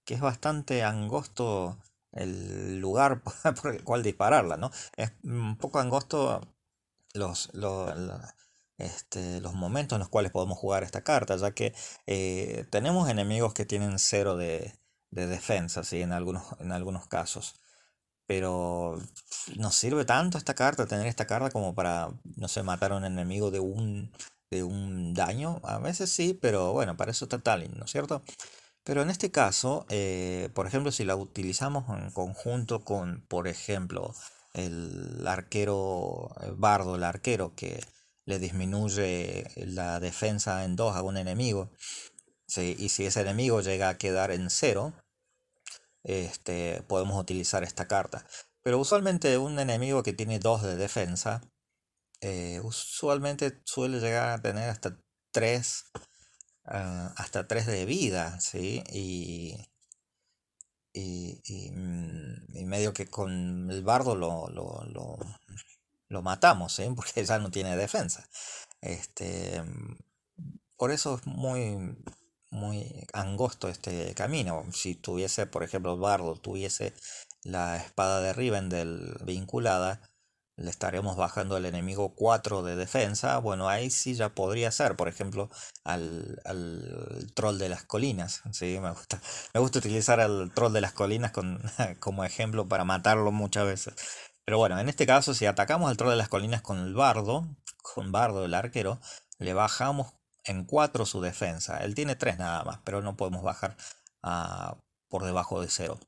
[0.05, 1.77] que es bastante angosto
[2.12, 3.21] el lugar
[3.62, 4.71] por el cual dispararla, ¿no?
[4.95, 6.41] Es un poco angosto
[7.13, 7.93] los, los,
[8.79, 11.73] este, los momentos en los cuales podemos jugar esta carta, ya que
[12.07, 14.73] eh, tenemos enemigos que tienen cero de,
[15.11, 16.01] defensa, ¿sí?
[16.01, 17.55] en, algunos, en algunos casos.
[18.25, 18.97] Pero
[19.57, 23.05] nos sirve tanto esta carta, tener esta carta como para, no sé, matar a un
[23.05, 24.11] enemigo de un,
[24.51, 25.59] de un daño.
[25.63, 28.23] A veces sí, pero bueno, para eso está Talin, ¿no es cierto?
[28.83, 34.15] Pero en este caso, eh, por ejemplo, si la utilizamos en conjunto con, por ejemplo,
[34.53, 37.83] el arquero bardo, el arquero que
[38.29, 41.69] le disminuye la defensa en 2 a un enemigo,
[42.57, 44.93] y si ese enemigo llega a quedar en 0,
[46.03, 48.25] este, podemos utilizar esta carta.
[48.63, 51.41] Pero usualmente un enemigo que tiene 2 de defensa,
[52.21, 54.97] eh, usualmente suele llegar a tener hasta
[55.31, 55.85] 3
[56.71, 58.83] Ah, hasta 3 de vida, ¿sí?
[58.93, 59.57] Y,
[60.93, 65.17] y, mm, medio que con el bardo lo, lo,
[66.09, 66.83] matamos, ¿sí?
[66.95, 68.27] Porque ya no tiene defensa.
[68.81, 69.63] Este,
[70.77, 71.97] por eso es muy,
[72.51, 74.65] muy angosto este camino.
[74.73, 76.93] Si tuviese, por ejemplo, bardo tuviese
[77.43, 80.01] la espada de Rivendell vinculada,
[80.59, 85.07] le estaremos bajando al enemigo 4 de defensa, bueno, ahí sí ya podría ser, por
[85.07, 85.49] ejemplo,
[85.85, 86.41] al,
[87.33, 88.41] troll de las colinas.
[88.51, 88.77] ¿sí?
[88.81, 89.21] Me, gusta,
[89.53, 91.61] me gusta utilizar al troll de las colinas con,
[91.99, 93.93] como ejemplo para matarlo muchas veces.
[94.49, 97.55] Pero bueno, en este caso, si atacamos al troll de las colinas con el bardo,
[97.83, 98.99] con bardo el arquero,
[99.38, 101.77] le bajamos en 4 su defensa.
[101.83, 103.77] Él tiene 3 nada más, pero no podemos bajar
[105.07, 105.99] por debajo de 0.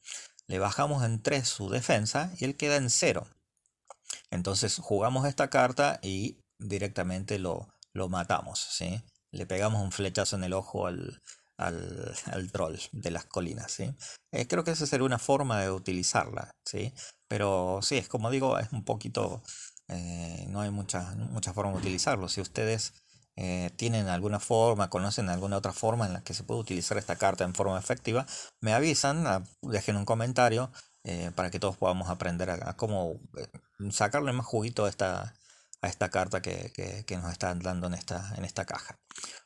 [0.47, 3.27] Le bajamos en 3 su defensa y él queda en 0.
[4.32, 9.04] Entonces jugamos esta carta y directamente lo, lo matamos, ¿sí?
[9.30, 11.21] Le pegamos un flechazo en el ojo al,
[11.58, 13.93] al, troll de las colinas, ¿sí?
[14.32, 16.91] Eh, creo que esa sería una forma de utilizarla, ¿sí?
[17.32, 19.41] Pero sí, es como digo, es un poquito...
[19.88, 22.28] Eh, no hay mucha, mucha forma de utilizarlo.
[22.28, 22.94] Si ustedes
[23.38, 27.15] eh, tienen alguna forma, conocen alguna otra forma en la que se puede utilizar esta
[27.15, 28.26] carta en forma efectiva,
[28.60, 30.74] me avisan, ah, dejen un comentario
[31.06, 33.22] eh, para que todos podamos aprender a, cómo
[33.91, 35.34] sacarle más juguito a esta,
[35.82, 39.00] a esta carta que, nos están dando en esta, en esta caja.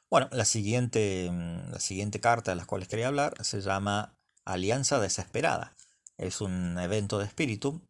[0.09, 4.99] Bueno, la siguiente, mm, la siguiente carta de las cuales quería hablar se llama Alianza
[4.99, 5.74] Desesperada.
[6.17, 7.81] Es un evento de espíritu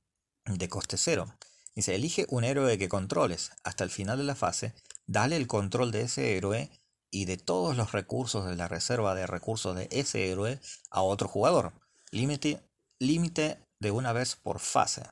[0.46, 1.36] de coste cero.
[1.76, 3.52] Dice, elige un héroe que controles.
[3.64, 4.74] Hasta el final de la fase,
[5.08, 6.70] dale el control de ese héroe
[7.12, 10.60] y de todos los recursos de la reserva de recursos de ese héroe
[10.90, 11.74] a otro jugador.
[12.12, 12.62] Límite
[13.00, 15.04] límite de una vez por fase.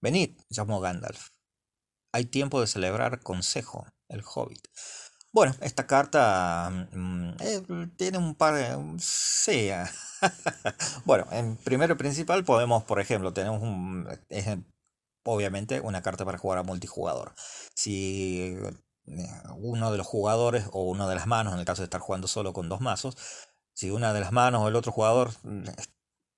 [0.00, 1.30] Venid, llamó Gandalf.
[2.12, 4.66] Hay tiempo de celebrar consejo, el hobbit.
[5.32, 7.62] Bueno, esta carta mm, eh,
[7.96, 8.98] tiene un par de...
[8.98, 9.70] Sí.
[11.04, 14.08] bueno, en primero principal podemos, por ejemplo, tenemos un...
[15.24, 17.34] obviamente una carta para jugar a multijugador.
[17.74, 18.56] Si
[19.56, 22.28] uno de los jugadores o una de las manos, en el caso de estar jugando
[22.28, 23.16] solo con dos mazos,
[23.72, 25.64] si una de las manos o el otro jugador mm,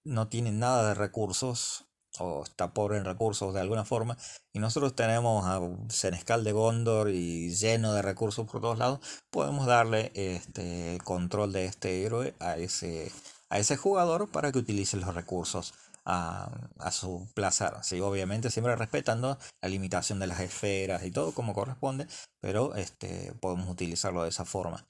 [0.05, 4.17] no tiene nada de recursos o está pobre en recursos de alguna forma
[4.53, 9.67] y nosotros tenemos a Senescal de Gondor y lleno de recursos por todos lados, podemos
[9.67, 13.11] darle este control de este héroe a ese,
[13.49, 16.51] a ese jugador para que utilice los recursos a,
[16.91, 17.73] su placer.
[17.83, 22.07] Sí, obviamente siempre respetando la limitación de las esferas y todo como corresponde,
[22.41, 24.85] pero este, podemos utilizarlo de esa forma.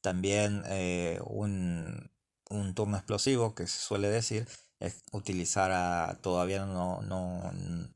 [0.00, 2.10] También eh, un,
[2.50, 4.46] un turno explosivo que se suele decir
[5.12, 7.50] utilizar a, todavía no, no,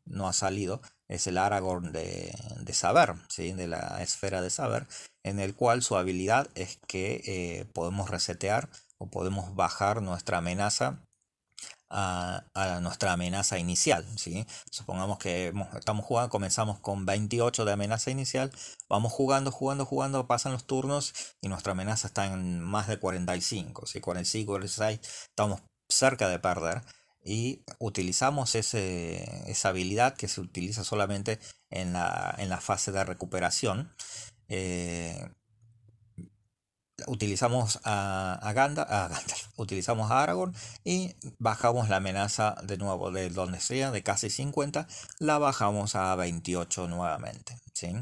[0.06, 3.52] no, ha salido, es el Aragorn de, de saber, ¿sí?
[3.52, 4.86] de la esfera de saber,
[5.22, 11.00] en el cual su habilidad es que eh, podemos resetear o podemos bajar nuestra amenaza
[11.90, 14.06] a, nuestra amenaza inicial.
[14.16, 14.46] ¿sí?
[14.70, 18.50] Supongamos que estamos jugando, comenzamos con 28 de amenaza inicial,
[18.88, 23.86] vamos jugando, jugando, jugando, pasan los turnos y nuestra amenaza está en más de 45,
[23.86, 24.00] ¿sí?
[24.00, 26.82] 45, 46, estamos cerca de perder.
[27.22, 33.92] Y utilizamos esa habilidad que se utiliza solamente en la, en la fase de recuperación.
[34.48, 35.30] Eh,
[37.06, 38.88] utilizamos a, Gandalf,
[39.56, 44.86] utilizamos a Aragorn y bajamos la amenaza de nuevo de donde sea, de casi 50,
[45.18, 47.58] la bajamos a 28 nuevamente.
[47.72, 47.92] ¿sí?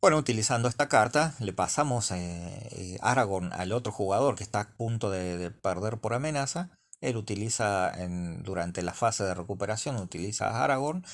[0.00, 5.10] Bueno, utilizando esta carta, le pasamos eh, Aragorn al otro jugador que está a punto
[5.10, 6.70] de, perder por amenaza.
[7.00, 11.04] Él utiliza en, durante la fase de recuperación, utiliza a Aragorn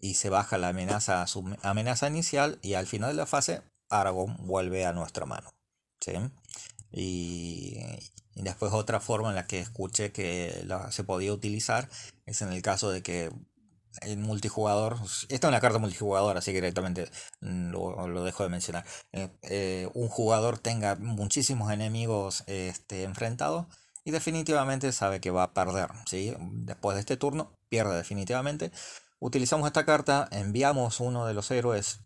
[0.00, 4.36] y se baja la amenaza su amenaza inicial y al final de la fase Aragorn
[4.46, 5.54] vuelve a nuestra mano.
[6.90, 7.78] Y,
[8.34, 11.88] después otra forma en la que escuché que se podía utilizar
[12.26, 13.30] es en el caso de que
[14.02, 17.08] el multijugador, esta es una carta multijugador, así que directamente
[17.40, 18.84] mm, lo, dejo de mencionar.
[19.12, 23.66] Eh, eh, un jugador tenga muchísimos enemigos este, enfrentados
[24.04, 25.90] y definitivamente sabe que va a perder.
[26.06, 26.34] ¿sí?
[26.38, 28.70] Después de este turno, pierde definitivamente.
[29.18, 32.00] Utilizamos esta carta, enviamos uno de los héroes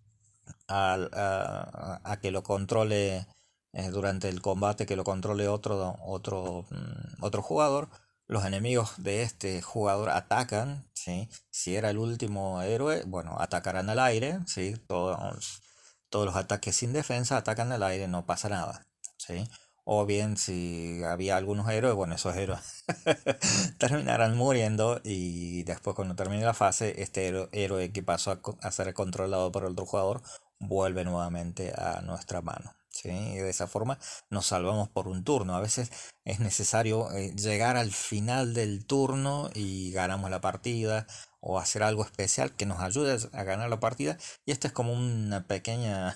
[0.69, 3.27] a que lo controle
[3.73, 7.89] eh, durante el combate que lo controle otro, otro, mm, otro jugador.
[8.27, 11.29] Los enemigos de este jugador atacan, ¿sí?
[11.51, 14.75] si era el último héroe, bueno, atacarán al aire, ¿sí?
[14.87, 15.63] todos,
[16.11, 18.87] todos los ataques sin defensa atacan al aire, no pasa nada.
[19.17, 19.49] ¿sí?
[19.91, 22.85] O bien si había algunos héroes, bueno, esos héroes
[23.79, 29.51] terminarán muriendo y después cuando termine la fase, este héroe que pasó a ser controlado
[29.51, 30.21] por otro jugador
[30.61, 32.75] vuelve nuevamente a nuestra mano.
[32.91, 33.09] ¿sí?
[33.09, 33.99] Y de esa forma
[34.29, 35.57] nos salvamos por un turno.
[35.57, 35.91] A veces
[36.27, 41.07] es necesario eh, llegar al final del turno y ganamos la partida
[41.41, 44.19] o hacer algo especial que nos ayude a ganar la partida.
[44.45, 46.15] Y esto es como una pequeña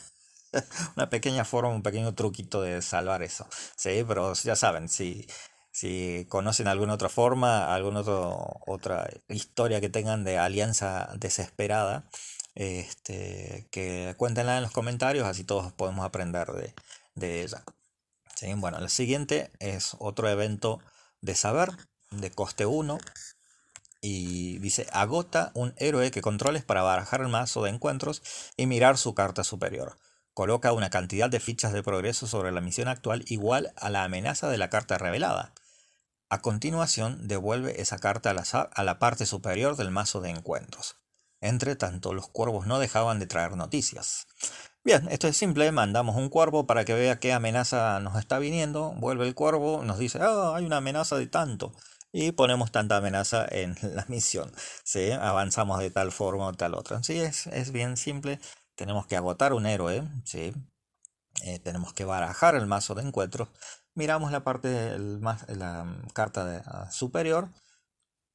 [0.96, 3.46] una pequeña forma, un pequeño truquito de salvar eso.
[3.76, 5.26] Sí, pero ya saben, si,
[5.70, 8.02] si conocen alguna otra forma, alguna
[8.66, 12.04] otra historia que tengan de alianza desesperada,
[12.54, 16.74] este, que cuéntenla en los comentarios, así todos podemos aprender de,
[17.14, 17.64] de ella.
[18.36, 18.52] ¿Sí?
[18.54, 20.80] Bueno, el siguiente es otro evento
[21.20, 21.70] de saber,
[22.10, 22.98] de coste 1.
[24.04, 28.22] Y dice, agota un héroe que controles para barajar el mazo de encuentros
[28.56, 29.96] y mirar su carta superior.
[30.34, 34.48] Coloca una cantidad de fichas de progreso sobre la misión actual igual a la amenaza
[34.48, 35.52] de la carta revelada.
[36.30, 40.96] A continuación, devuelve esa carta a la, a la parte superior del mazo de encuentros.
[41.42, 44.26] Entre tanto, los cuervos no dejaban de traer noticias.
[44.84, 48.94] Bien, esto es simple, mandamos un cuervo para que vea qué amenaza nos está viniendo,
[48.96, 51.72] vuelve el cuervo, nos dice, ah, hay una amenaza de tanto,
[52.12, 54.52] y ponemos tanta amenaza en la misión,
[54.84, 55.10] ¿sí?
[55.12, 57.02] avanzamos de tal forma o tal otra.
[57.02, 58.40] Sí, es, es bien simple,
[58.82, 60.52] tenemos que agotar un héroe, ¿sí?
[61.44, 63.48] Eh, tenemos que barajar el mazo de encuentros,
[63.94, 67.48] miramos la parte, la carta de, ah, superior,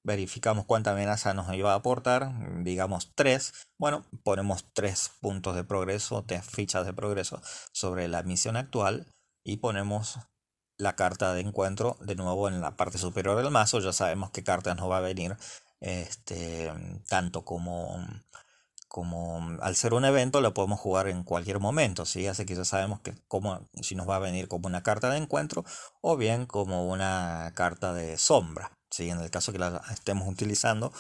[0.06, 6.24] verificamos cuánta amenaza nos iba a aportar, digamos 3, bueno, ponemos 3 puntos de progreso,
[6.24, 7.42] 3 fichas de progreso
[7.74, 9.06] sobre la misión actual
[9.44, 10.18] y ponemos
[10.78, 14.46] la carta de encuentro de nuevo en la parte superior del mazo, ya sabemos qué
[14.46, 15.36] carta nos va a venir,
[15.82, 16.72] este,
[17.10, 18.00] tanto como,
[18.98, 22.26] como al ser un evento lo podemos jugar en cualquier momento, ¿sí?
[22.26, 25.18] así que ya sabemos que como, si nos va a venir como una carta de
[25.18, 25.64] encuentro
[26.02, 30.92] o bien como una carta de sombra en el caso que la estemos utilizando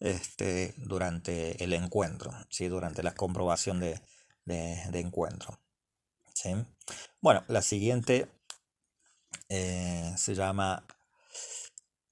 [0.00, 2.68] este, durante el encuentro, ¿sí?
[2.68, 4.02] durante la comprobación de,
[4.92, 5.58] encuentro.
[6.34, 6.50] ¿sí?
[7.22, 8.28] Bueno, la siguiente
[9.48, 10.84] eh, se llama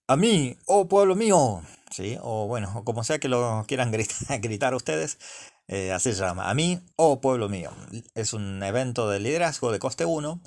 [0.06, 2.18] A mí, oh pueblo mío, ¿sí?
[2.20, 5.18] o bueno, como sea que lo quieran gritar, gritar ustedes,
[5.66, 6.50] Eh, así se llama.
[6.50, 7.70] A mí o pueblo mío.
[8.14, 10.42] Es un evento de liderazgo de coste 1.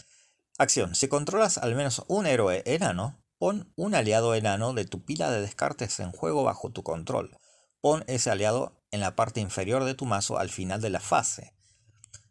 [0.60, 0.94] Acción.
[0.94, 5.42] Si controlas al menos un héroe enano, pon un aliado enano de tu pila de
[5.42, 7.36] descartes en juego bajo tu control.
[7.82, 11.56] Pon ese aliado en la parte inferior de tu mazo al final de la fase.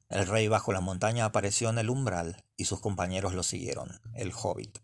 [0.08, 4.32] El rey bajo la montaña apareció en el umbral y sus compañeros lo siguieron, el
[4.32, 4.78] hobbit.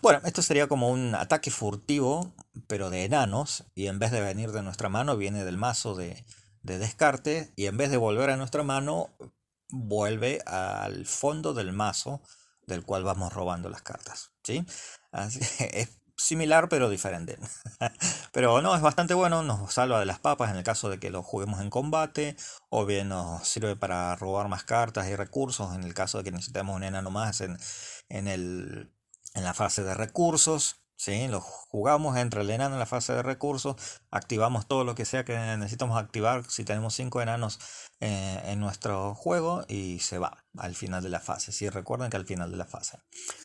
[0.00, 2.32] Bueno, esto sería como un ataque furtivo,
[2.66, 6.24] pero de enanos, y en vez de venir de nuestra mano, viene del mazo de,
[6.62, 9.10] descarte, y en vez de volver a nuestra mano,
[9.68, 12.20] vuelve al fondo del mazo
[12.66, 14.32] del cual vamos robando las cartas.
[14.42, 14.64] ¿sí?
[15.12, 15.40] Así,
[15.72, 17.38] es similar pero diferente.
[18.32, 21.10] pero no, es bastante bueno, nos salva de las papas en el caso de que
[21.10, 22.36] lo juguemos en combate,
[22.70, 26.32] o bien nos sirve para robar más cartas y recursos en el caso de que
[26.32, 27.58] necesitemos un enano más en,
[28.08, 28.92] en, el,
[29.34, 30.82] en la fase de recursos.
[31.02, 31.26] ¿sí?
[31.26, 33.76] Lo jugamos entre el enano en la fase de recursos,
[34.10, 37.58] activamos todo lo que sea que necesitamos activar si tenemos 5 enanos
[38.00, 41.50] eh, en nuestro juego y se va al final de la fase.
[41.50, 41.68] ¿sí?
[41.68, 42.98] Recuerden que al final de la fase.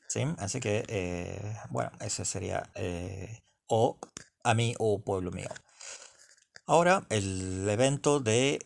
[0.07, 0.23] ¿sí?
[0.37, 3.97] Así que, eh, bueno, ese sería eh, o
[4.43, 5.49] a mí o pueblo mío.
[6.67, 8.59] Ahora el evento de,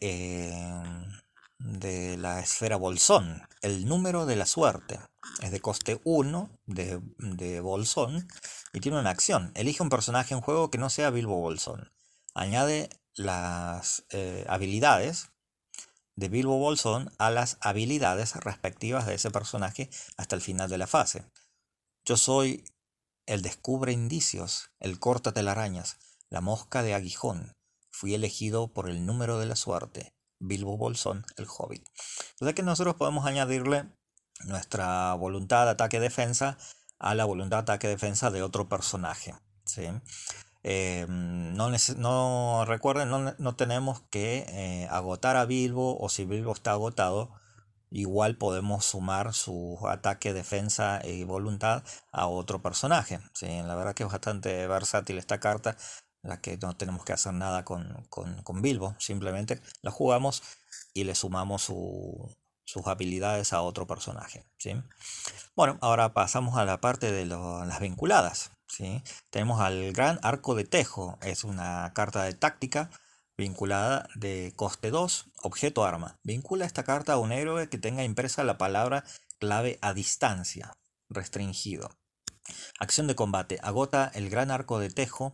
[1.59, 4.99] de la esfera bolsón, el número de la suerte.
[5.41, 8.27] Es de coste 1 de, de bolsón
[8.73, 9.51] y tiene una acción.
[9.55, 11.91] Elige un personaje en juego que no sea Bilbo Bolsón.
[12.33, 15.29] Añade las eh, habilidades
[16.15, 20.87] de Bilbo Bolsón a las habilidades respectivas de ese personaje hasta el final de la
[20.87, 21.25] fase.
[22.05, 22.65] Yo soy
[23.25, 25.97] el descubre indicios, el corta telarañas,
[26.29, 27.55] la mosca de aguijón.
[27.91, 31.87] Fui elegido por el número de la suerte, Bilbo Bolsón, el hobbit.
[32.35, 33.85] Sea que nosotros podemos añadirle
[34.45, 36.57] nuestra voluntad de ataque-defensa
[36.99, 39.35] a la voluntad de ataque-defensa de otro personaje.
[39.65, 39.87] ¿sí?
[40.63, 46.71] Eh, no, no, recuerden, no, tenemos que eh, agotar a Bilbo o si Bilbo está
[46.71, 47.31] agotado,
[47.89, 53.19] igual podemos sumar su ataque, defensa y voluntad a otro personaje.
[53.33, 53.47] ¿sí?
[53.63, 55.77] La verdad que es bastante versátil esta carta,
[56.23, 60.43] la que no tenemos que hacer nada con, con Bilbo, simplemente la jugamos
[60.93, 62.29] y le sumamos su,
[62.71, 64.45] sus habilidades a otro personaje.
[64.57, 64.81] ¿sí?
[65.55, 68.51] Bueno, ahora pasamos a la parte de las vinculadas.
[68.67, 69.03] ¿sí?
[69.29, 72.89] Tenemos al Gran Arco de Tejo, es una carta de táctica
[73.37, 76.19] vinculada de coste 2, objeto arma.
[76.23, 79.03] Vincula esta carta a un héroe que tenga impresa la palabra
[79.39, 80.77] clave a distancia,
[81.09, 81.89] restringido.
[82.79, 83.59] Acción de combate.
[83.61, 85.33] Agota el Gran Arco de Tejo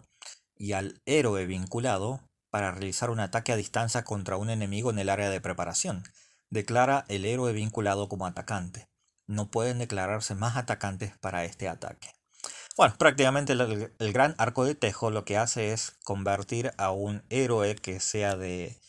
[0.60, 5.10] y al héroe vinculado para realizar un ataque a distancia contra un enemigo en el
[5.10, 6.04] área de preparación
[6.50, 8.90] declara el héroe vinculado como atacante.
[9.28, 12.14] No pueden declararse más atacantes para este ataque.
[12.78, 17.76] Bueno, prácticamente el, gran arco de Tejo lo que hace es convertir a un héroe
[17.76, 18.80] que sea de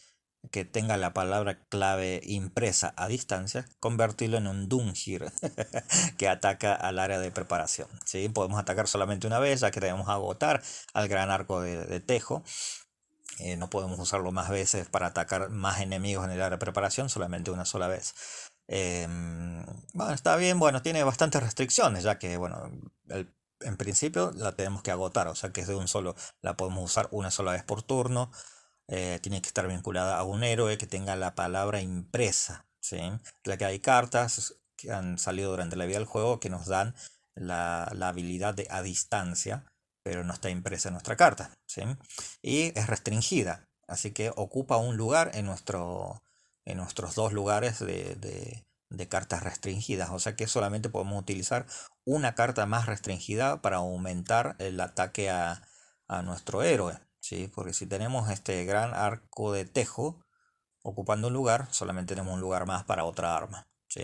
[0.51, 5.31] que tenga la palabra clave impresa a distancia, convertirlo en un Dungir
[6.19, 7.89] que ataca al área de preparación.
[8.05, 8.29] ¿sí?
[8.29, 10.63] Podemos atacar solamente una vez, ya que debemos agotar
[10.95, 12.43] al gran arco de Tejo.
[13.39, 17.09] Eh, no podemos usarlo más veces para atacar más enemigos en el área de preparación,
[17.09, 18.15] solamente una sola vez.
[18.67, 19.65] Em,
[19.95, 22.71] bueno, está bien, bueno, tiene bastantes restricciones, ya que, bueno,
[23.61, 26.85] en principio la tenemos que agotar, o sea que es de un solo, la podemos
[26.85, 28.31] usar una sola vez por turno.
[28.89, 32.99] Eh, tiene que estar vinculada a un héroe que tenga la palabra impresa, ¿sí?
[33.45, 36.95] Ya que hay cartas que han salido durante la vida del juego que nos dan
[37.35, 39.65] la, la habilidad de a distancia
[40.09, 41.51] pero no está impresa en nuestra carta.
[41.67, 41.83] ¿sí?
[42.41, 46.23] Y es restringida, así que ocupa un lugar en, nuestro,
[46.65, 48.65] en nuestros dos lugares de,
[49.11, 50.09] cartas restringidas.
[50.11, 51.67] O sea que solamente podemos utilizar
[52.07, 55.63] una carta más restringida para aumentar el ataque a,
[56.25, 56.99] nuestro héroe.
[57.21, 57.51] ¿Sí?
[57.55, 60.25] Porque si tenemos este gran arco de tejo
[60.83, 63.69] ocupando un lugar, solamente tenemos un lugar más para otra arma.
[63.89, 64.03] ¿sí?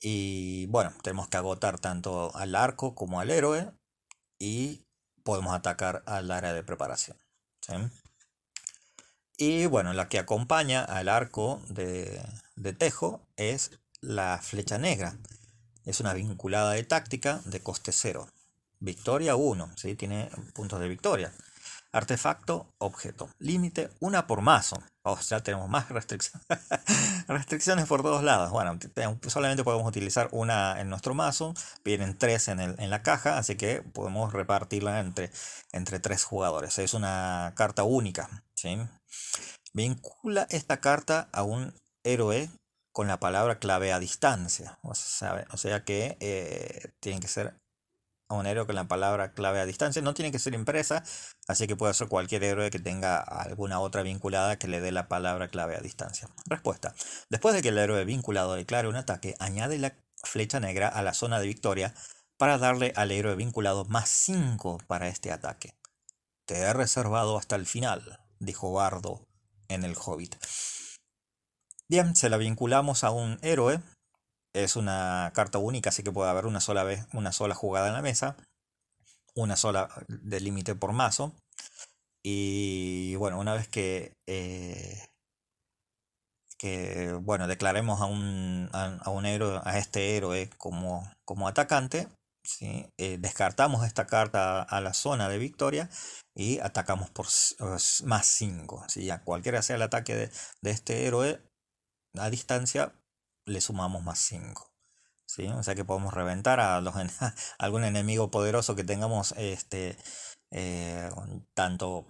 [0.00, 3.72] Y bueno, tenemos que agotar tanto al arco como al héroe
[4.38, 4.86] y
[5.24, 7.16] podemos atacar al área de preparación.
[9.36, 12.22] Y bueno, la que acompaña al arco de,
[12.78, 15.16] tejo es la flecha negra.
[15.84, 18.28] Es una vinculada de táctica de coste 0.
[18.80, 19.96] Victoria 1, ¿sí?
[19.96, 21.32] tiene puntos de victoria.
[21.92, 23.30] Artefacto, objeto.
[23.38, 24.82] Límite, una por mazo.
[25.02, 26.46] O sea, tenemos más restricciones.
[27.28, 28.50] restricciones por todos lados.
[28.50, 28.78] Bueno,
[29.26, 31.54] solamente podemos utilizar una en nuestro mazo.
[31.84, 35.30] Vienen tres en, el, en la caja, así que podemos repartirla entre,
[35.72, 36.78] entre tres jugadores.
[36.78, 38.44] Es una carta única.
[38.54, 38.78] ¿sí?
[39.72, 41.74] Vincula esta carta a un
[42.04, 42.50] héroe
[42.92, 44.78] con la palabra clave a distancia.
[44.82, 47.54] O sea, que eh, tienen que ser
[48.28, 50.02] a un héroe con la palabra clave a distancia.
[50.02, 51.02] No tiene que ser impresa,
[51.46, 55.08] así que puede ser cualquier héroe que tenga alguna otra vinculada que le dé la
[55.08, 56.28] palabra clave a distancia.
[56.46, 56.94] Respuesta.
[57.30, 61.14] Después de que el héroe vinculado declare un ataque, añade la flecha negra a la
[61.14, 61.94] zona de victoria
[62.36, 65.74] para darle al héroe vinculado más 5 para este ataque.
[66.46, 69.26] Te he reservado hasta el final, dijo Bardo
[69.68, 70.36] en el Hobbit.
[71.88, 73.80] Bien, se la vinculamos a un héroe
[74.52, 77.94] es una carta única, así que puede haber una sola vez, una sola jugada en
[77.94, 78.36] la mesa,
[79.34, 81.34] una sola de límite por mazo.
[82.22, 85.08] Y bueno, una vez que, eh,
[86.58, 92.08] que bueno, declaremos a un, a, un héroe, a este héroe como, como atacante,
[92.42, 92.86] ¿sí?
[92.98, 95.88] Eh, descartamos esta carta a la zona de victoria
[96.34, 97.26] y atacamos por
[98.04, 98.84] más 5.
[98.88, 100.30] Si cualquiera sea el ataque de,
[100.62, 101.40] de este héroe
[102.18, 102.92] a distancia,
[103.48, 104.70] le sumamos más 5.
[105.26, 105.46] ¿sí?
[105.48, 106.76] O sea que podemos reventar a,
[107.58, 109.96] algún enemigo poderoso que tengamos este,
[110.50, 111.10] eh,
[111.54, 112.06] tanto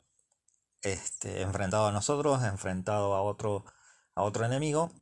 [0.83, 3.65] este, enfrentado a nosotros, enfrentado a otro,
[4.15, 4.93] a otro enemigo,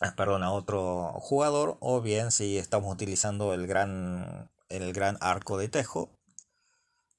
[0.00, 5.58] eh, perdón, a otro jugador, o bien si estamos utilizando el gran, el gran arco
[5.58, 6.10] de tejo,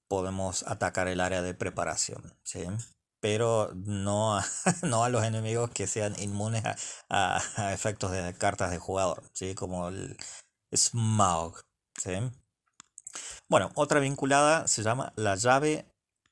[0.07, 2.37] podemos atacar el área de preparación.
[2.43, 2.65] ¿sí?
[3.25, 4.45] Pero no a,
[4.83, 6.63] no a los enemigos que sean inmunes
[7.09, 7.41] a,
[7.73, 9.55] efectos de cartas de jugador, ¿sí?
[9.55, 10.15] como el
[10.71, 11.59] Smaug.
[11.97, 12.11] ¿sí?
[13.49, 15.87] Bueno, otra vinculada se llama la llave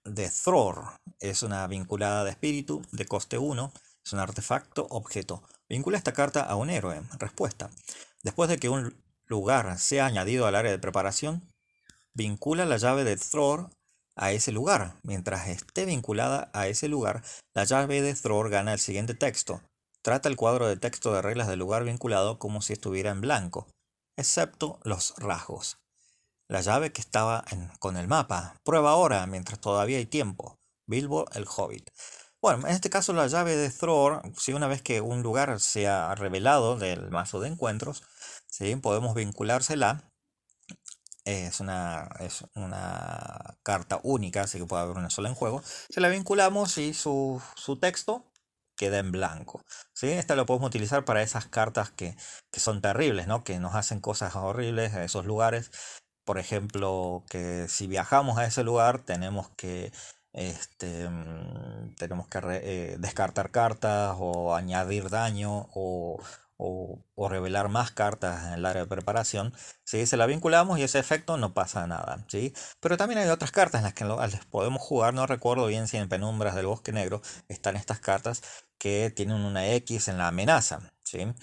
[0.05, 0.99] de Thror.
[1.19, 3.73] Es una vinculada de espíritu de coste 1.
[4.05, 5.41] Es un artefacto objeto.
[5.67, 7.01] Vincula esta carta a un héroe.
[7.17, 7.71] Respuesta.
[8.21, 11.41] Después de que un lugar sea añadido al área de preparación,
[12.13, 13.71] vincula la llave de Thror
[14.15, 14.95] a ese lugar.
[15.03, 19.61] Mientras esté vinculada a ese lugar, la llave de Thror gana el siguiente texto.
[20.01, 23.67] Trata el cuadro de texto de reglas del lugar vinculado como si estuviera en blanco,
[24.17, 25.77] excepto los rasgos.
[26.49, 27.45] La llave que estaba
[27.79, 28.57] con el mapa.
[28.63, 30.59] Prueba ahora, mientras todavía hay tiempo.
[30.85, 31.89] Bilbo el Hobbit.
[32.41, 36.13] Bueno, en este caso la llave de Thror, si una vez que un lugar sea
[36.15, 38.03] revelado del mazo de encuentros,
[38.49, 38.75] ¿sí?
[38.75, 40.12] podemos vinculársela
[41.25, 45.61] es una, es una carta única, así que puede haber una sola en juego.
[45.89, 47.41] Se la vinculamos y su,
[47.79, 48.25] texto
[48.75, 49.63] queda en blanco.
[49.93, 50.09] ¿sí?
[50.09, 52.15] Esta lo podemos utilizar para esas cartas que,
[52.53, 53.43] son terribles, ¿no?
[53.43, 55.71] que nos hacen cosas horribles a esos lugares.
[56.25, 59.91] Por ejemplo, que si viajamos a ese lugar tenemos que
[60.33, 66.19] este, mm, tenemos que eh, descartar cartas o añadir daño o,
[66.57, 70.05] o, revelar más cartas en el área de preparación, ¿sí?
[70.05, 72.25] se la vinculamos y ese efecto no pasa nada.
[72.27, 72.53] ¿sí?
[72.79, 75.97] Pero también hay otras cartas en las que les podemos jugar, no recuerdo bien si
[75.97, 78.41] en Penumbras del Bosque Negro están estas cartas
[78.77, 80.93] que tienen una X en la amenaza.
[81.03, 81.33] ¿sí?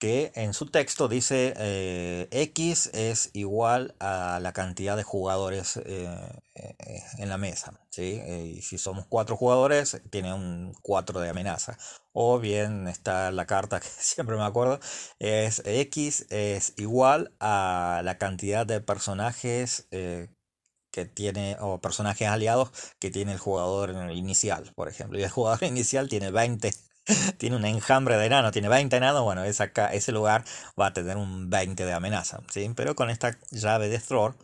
[0.00, 6.08] que en su texto dice eh, X es igual a la cantidad de jugadores eh,
[6.54, 7.78] eh, en la mesa.
[7.90, 8.18] ¿sí?
[8.56, 11.76] y si somos cuatro jugadores, tiene un 4 de amenaza.
[12.12, 14.80] O bien está la carta que siempre me acuerdo,
[15.18, 19.86] es X es igual a la cantidad de personajes
[20.92, 25.18] que tiene, o personajes aliados que tiene el jugador inicial, por ejemplo.
[25.18, 26.72] Y el jugador inicial tiene 20
[27.38, 30.44] tiene un enjambre de enano, tiene 20 enanos, bueno, ese lugar
[30.78, 32.70] va a tener un 20 de amenaza, ¿sí?
[32.74, 34.36] Pero con esta llave de Thror,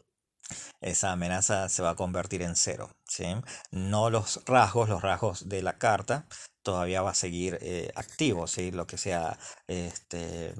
[0.80, 3.26] esa amenaza se va a convertir en cero, ¿sí?
[3.70, 6.26] No los rasgos, los rasgos de la carta
[6.66, 8.72] todavía va a seguir eh, activo, ¿sí?
[8.72, 9.38] Lo que sea
[9.68, 10.52] este,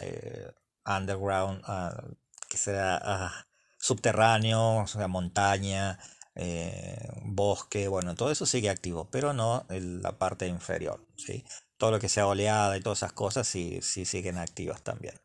[0.00, 0.50] eh,
[0.86, 2.02] underground, ah,
[2.48, 3.46] que sea ah,
[3.78, 5.98] subterráneo, o sea, montaña,
[6.34, 11.44] eh, bosque, bueno, todo eso sigue activo, pero no en la parte inferior, ¿sí?
[11.76, 15.20] Todo lo que sea oleada y todas esas cosas sí, sí siguen activas también,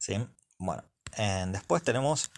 [0.00, 0.26] ¿sí?
[0.58, 0.82] Bueno,
[1.52, 2.32] después tenemos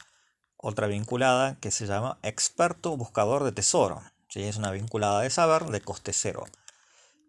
[0.58, 4.42] otra vinculada que se llama Experto Buscador de Tesoro, ¿sí?
[4.42, 6.44] Es una vinculada de saber de coste cero.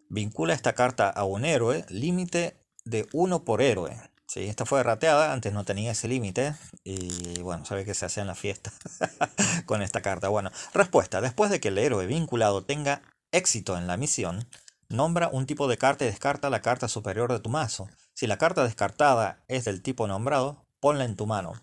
[0.09, 3.97] Vincula esta carta a un héroe, límite de uno por héroe,
[4.27, 8.21] Sí, esta fue rateada, antes no tenía ese límite y bueno, sabe que se hace
[8.21, 8.73] en la fiesta
[9.65, 10.29] con esta carta.
[10.29, 13.01] Bueno, respuesta, después de que el héroe vinculado tenga
[13.31, 14.47] éxito en la misión,
[14.89, 17.87] nombra un tipo de carta y descarta la carta superior de tu mazo.
[18.13, 21.53] Si la carta descartada es del tipo nombrado, ponla en tu mano.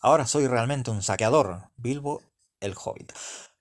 [0.00, 2.22] Ahora soy realmente un saqueador, Bilbo
[2.60, 3.12] el Hobbit.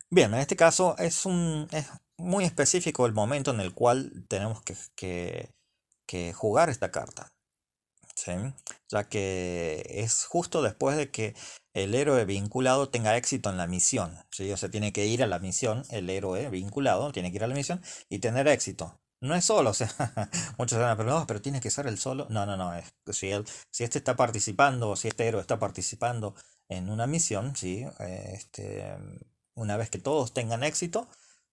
[0.09, 1.88] Bien, en este caso es, un, es
[2.18, 4.61] muy específico el momento en el cual tenemos
[4.95, 5.51] que,
[6.05, 7.32] que jugar esta carta
[8.89, 11.36] ya que es justo después de que
[11.74, 14.18] el héroe vinculado tenga éxito en la misión.
[14.32, 14.51] ¿sí?
[14.51, 17.47] O sea, tiene que ir a la misión, el héroe vinculado tiene que ir a
[17.47, 18.99] la misión y tener éxito.
[19.20, 19.89] No es solo, o sea,
[20.57, 22.28] muchos van pero, pero tiene que ser el solo.
[22.30, 22.74] No, no, no.
[22.76, 26.36] Es, si, él, si este está participando, o si este héroe está participando
[26.70, 27.86] en una misión, ¿sí?
[27.99, 28.86] Este,
[29.55, 31.07] una vez que todos tengan éxito,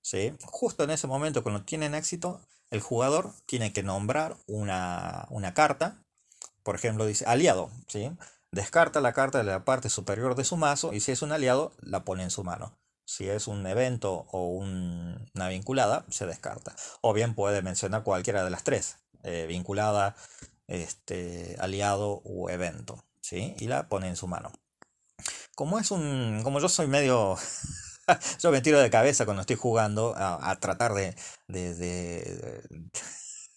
[0.04, 0.36] ¿sí?
[0.44, 2.40] justo en ese momento cuando tienen éxito,
[2.70, 5.96] el jugador tiene que nombrar una, una carta,
[6.62, 8.12] por ejemplo, dice aliado, ¿sí?
[8.52, 11.72] descarta la carta de la parte superior de su mazo y si es un aliado,
[11.80, 12.76] la pone en su mano.
[13.06, 16.74] Si es un evento o una vinculada, se descarta.
[17.02, 20.16] O bien puede mencionar cualquiera de las tres, eh, vinculada,
[20.68, 23.54] este, aliado o evento, ¿sí?
[23.58, 24.52] Y la pone en su mano.
[25.80, 27.36] Es un, como yo soy medio
[28.40, 31.14] yo me tiro de cabeza cuando estoy jugando a, tratar de,
[31.48, 32.62] de,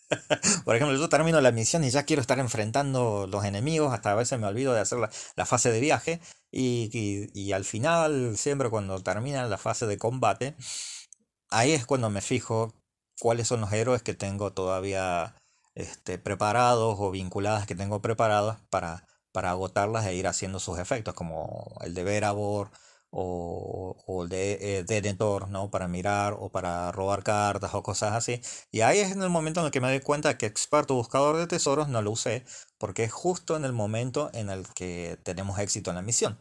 [0.66, 4.16] Por ejemplo, yo termino la misión y ya quiero estar enfrentando los enemigos, hasta a
[4.16, 6.22] veces me olvido de hacer la, fase de viaje
[6.52, 6.89] y,
[7.34, 10.56] y, al final, siempre cuando termina la fase de combate,
[11.50, 12.74] ahí es cuando me fijo
[13.20, 15.36] cuáles son los héroes que tengo todavía
[15.76, 21.14] este, preparados o vinculadas que tengo preparadas para, para agotarlas e ir haciendo sus efectos,
[21.14, 22.72] como el de Verabor
[23.12, 25.16] o, el de, eh,
[25.49, 25.72] ¿no?
[25.72, 28.41] Para mirar o para robar cartas o cosas así.
[28.72, 31.38] Y ahí es en el momento en el que me doy cuenta que experto buscador
[31.38, 32.45] de tesoros no lo usé,
[32.78, 36.39] porque es justo en el momento en el que tenemos éxito en la misión.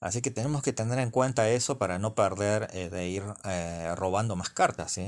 [0.00, 3.94] Así que tenemos que tener en cuenta eso para no perder eh, de ir eh,
[3.96, 4.92] robando más cartas.
[4.92, 5.06] ¿sí?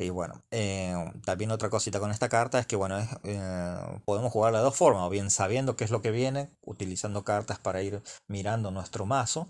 [0.00, 0.94] Y bueno, eh,
[1.26, 5.02] también otra cosita con esta carta es que bueno, eh, podemos jugarla de dos formas,
[5.02, 9.48] o bien sabiendo qué es lo que viene, utilizando cartas para ir mirando nuestro mazo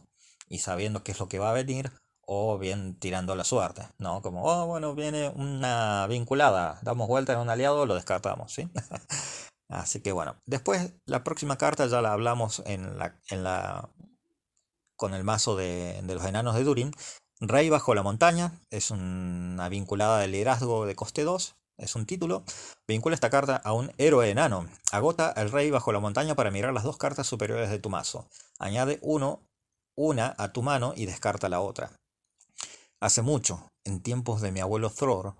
[0.48, 1.92] y sabiendo qué es lo que va a venir,
[2.26, 4.22] o bien tirando la suerte, ¿no?
[4.22, 8.68] Como, oh, bueno, viene una vinculada, damos vuelta en un aliado, lo descartamos, ¿sí?
[9.68, 13.88] Así que bueno, después la próxima carta ya la hablamos en la, en la
[14.96, 16.92] con el mazo de, de los enanos de Durin,
[17.42, 22.44] Rey bajo la montaña es una vinculada de liderazgo de coste 2, es un título.
[22.86, 24.68] Vincula esta carta a un héroe enano.
[24.92, 28.28] Agota el rey bajo la montaña para mirar las dos cartas superiores de tu mazo.
[28.58, 29.40] Añade uno,
[29.96, 31.92] una a tu mano y descarta la otra.
[33.00, 35.34] Hace mucho, en tiempos de mi abuelo Thror,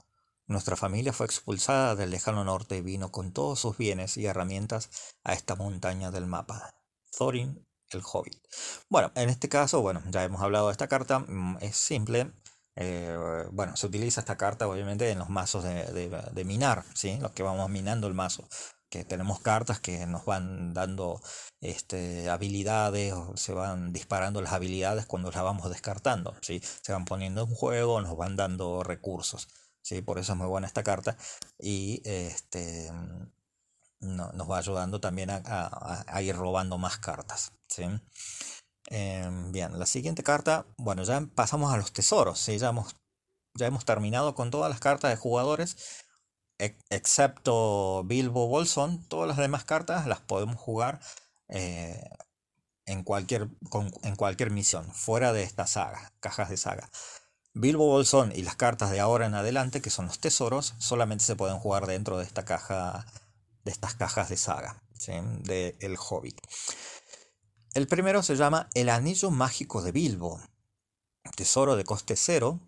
[0.46, 4.88] nuestra familia fue expulsada del lejano norte y vino con todos sus bienes y herramientas
[5.22, 6.74] a esta montaña del mapa.
[7.10, 7.66] Thorin
[7.96, 8.36] el Hobbit.
[8.88, 12.32] Bueno, en este caso, bueno, ya hemos hablado de esta carta, mm, es simple.
[12.76, 13.16] Eh,
[13.52, 17.18] bueno, se utiliza esta carta obviamente en los mazos de, minar, ¿sí?
[17.20, 18.48] Los que vamos minando el mazo.
[18.88, 21.20] Que tenemos cartas que nos van dando
[21.60, 26.60] este, habilidades, o se van disparando las habilidades cuando las vamos descartando, ¿sí?
[26.82, 29.48] Se van poniendo en juego, nos van dando recursos,
[29.82, 30.02] ¿sí?
[30.02, 31.16] Por eso es muy buena esta carta.
[31.58, 32.90] Y este
[34.00, 37.52] nos va ayudando también a, ir robando más cartas.
[37.68, 37.84] ¿sí?
[38.86, 42.96] Em, bien, la siguiente carta, bueno, ya pasamos a los tesoros, ya, hemos,
[43.54, 45.76] ya hemos terminado con todas las cartas de jugadores,
[46.58, 51.00] excepto Bilbo Bolson, todas las demás cartas las podemos jugar
[51.48, 52.02] eh,
[52.86, 53.48] en, cualquier,
[54.02, 56.90] en cualquier misión, fuera de esta saga, cajas de saga.
[57.52, 61.36] Bilbo Bolson y las cartas de ahora en adelante, que son los tesoros, solamente se
[61.36, 63.06] pueden jugar dentro de esta caja
[63.70, 66.40] estas cajas de saga, de El Hobbit.
[67.72, 70.40] El primero se llama El Anillo Mágico de Bilbo.
[71.36, 72.60] Tesoro de coste cero.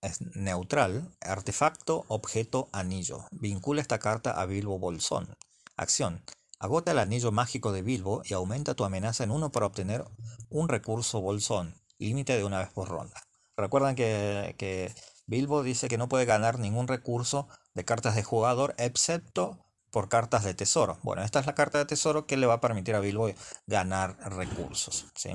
[0.00, 1.16] Es neutral.
[1.20, 3.26] Artefacto, objeto, anillo.
[3.32, 5.36] Vincula esta carta a Bilbo Bolsón.
[5.76, 6.24] Acción.
[6.60, 10.04] Agota el anillo mágico de Bilbo y aumenta tu amenaza en uno para obtener
[10.48, 11.74] un recurso bolsón.
[11.98, 13.20] Límite de una vez por ronda.
[13.56, 14.94] Recuerdan que, que
[15.26, 20.42] Bilbo dice que no puede ganar ningún recurso de cartas de jugador excepto por cartas
[20.42, 20.98] de tesoro.
[21.02, 23.30] Bueno, esta es la carta de tesoro que le va a permitir a Bilbo
[23.66, 25.06] ganar recursos.
[25.14, 25.30] ¿sí?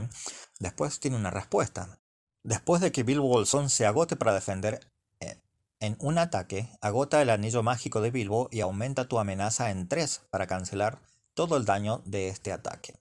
[0.59, 1.99] Después tiene una respuesta.
[2.43, 4.79] Después de que Bilbo Bolsón se agote para defender
[5.19, 5.39] eh,
[5.79, 10.23] en un ataque, agota el anillo mágico de Bilbo y aumenta tu amenaza en 3
[10.31, 10.99] para cancelar
[11.35, 12.95] todo el daño de este ataque.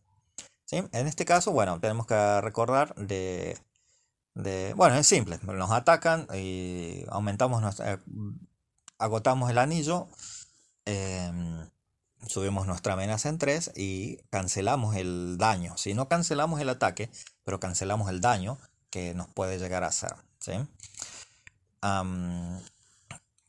[0.67, 0.77] ¿Sí?
[0.93, 3.57] En este caso, bueno, tenemos que recordar de,
[4.35, 7.95] de, Bueno, es simple, nos atacan y aumentamos nuestra...
[7.95, 7.99] Eh,
[8.99, 10.09] agotamos el anillo
[10.87, 11.68] Em,
[12.28, 15.76] subimos nuestra amenaza en 3 y cancelamos el daño.
[15.76, 17.11] Si no cancelamos el ataque,
[17.45, 18.59] pero cancelamos el daño
[18.91, 20.14] que nos puede llegar a hacer.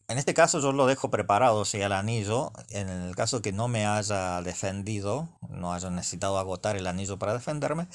[0.09, 3.67] en este caso yo lo dejo preparado, si el anillo, en el caso que no
[3.67, 7.88] me haya defendido, no haya necesitado agotar el anillo para defenderme,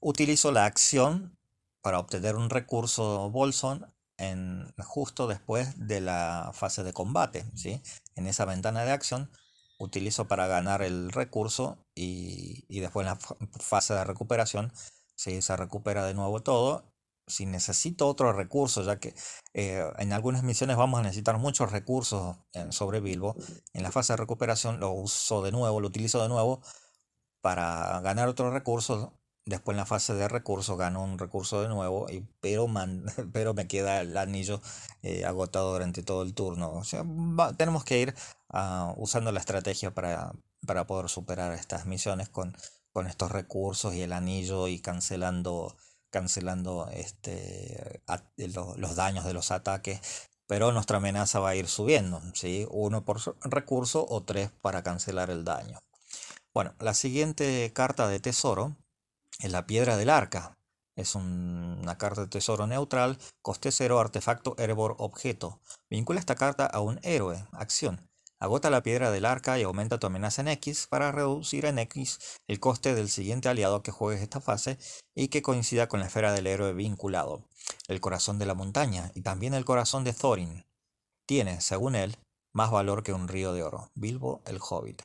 [0.00, 1.36] utilizo la acción
[1.82, 3.86] para obtener un recurso Bolson
[4.16, 7.44] en, justo después de la fase de combate.
[7.54, 7.82] ¿sí?
[8.16, 9.30] En esa ventana de acción
[9.78, 13.18] utilizo para ganar el recurso y, después en la
[13.60, 14.72] fase de recuperación
[15.14, 16.92] se recupera de nuevo todo.
[17.28, 19.14] Si necesito otro recurso, ya que
[19.52, 22.36] eh, en algunas misiones vamos a necesitar muchos recursos
[22.70, 23.36] sobre Bilbo,
[23.72, 26.62] en la fase de recuperación lo uso de nuevo, lo utilizo de nuevo
[27.40, 29.15] para ganar otro recurso.
[29.46, 32.66] Después en la fase de recursos gano un recurso de nuevo, y, pero,
[33.32, 34.60] pero me queda el anillo
[35.02, 36.72] eh, agotado durante todo el turno.
[36.72, 37.04] O sea,
[37.56, 38.14] tenemos que ir
[38.52, 40.32] uh, usando la estrategia para,
[40.66, 42.56] para poder superar estas misiones con,
[42.92, 45.76] con estos recursos y el anillo y cancelando
[46.08, 48.00] cancelando este,
[48.36, 50.00] los, los daños de los ataques
[50.46, 52.66] pero nuestra amenaza va a ir subiendo, ¿sí?
[52.70, 55.80] Uno por recurso o tres para cancelar el daño.
[56.54, 58.76] Bueno, la siguiente carta de tesoro
[59.40, 60.56] es la piedra del arca.
[60.96, 65.60] Es una carta de tesoro neutral, coste cero, artefacto, hervor, objeto.
[65.90, 68.08] Vincula esta carta a un héroe, acción.
[68.38, 72.18] Agota la piedra del arca y aumenta tu amenaza en X para reducir en X
[72.46, 74.78] el coste del siguiente aliado que juegues esta fase
[75.14, 77.44] y que coincida con la esfera del héroe vinculado,
[77.88, 80.66] el corazón de la montaña y también el corazón de Thorin.
[81.26, 82.18] Tiene, según él,
[82.52, 83.90] más valor que un río de oro.
[83.94, 85.02] Bilbo el Hobbit.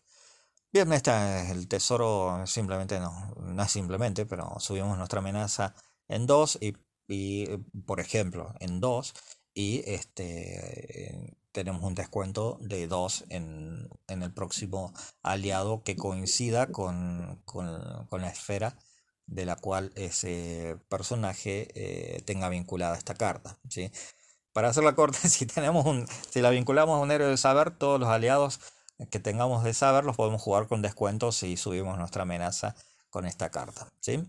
[0.73, 1.11] Bien, este
[1.41, 5.75] es el tesoro, simplemente no, no es simplemente, pero subimos nuestra amenaza
[6.07, 6.77] en 2 y,
[7.09, 7.45] y,
[7.85, 9.13] por ejemplo, en 2
[9.53, 14.93] y este tenemos un descuento de 2 en, el próximo
[15.23, 17.41] aliado que coincida con,
[18.11, 18.77] la esfera
[19.25, 23.57] de la cual ese personaje eh, tenga vinculada esta carta.
[23.69, 23.91] ¿sí?
[24.53, 27.71] Para hacer la corte, si, tenemos un, si la vinculamos a un héroe de saber,
[27.71, 28.59] todos los aliados
[29.09, 32.75] que tengamos de saber los podemos jugar con descuento si subimos nuestra amenaza
[33.09, 33.91] con esta carta.
[33.99, 34.23] ¿sí?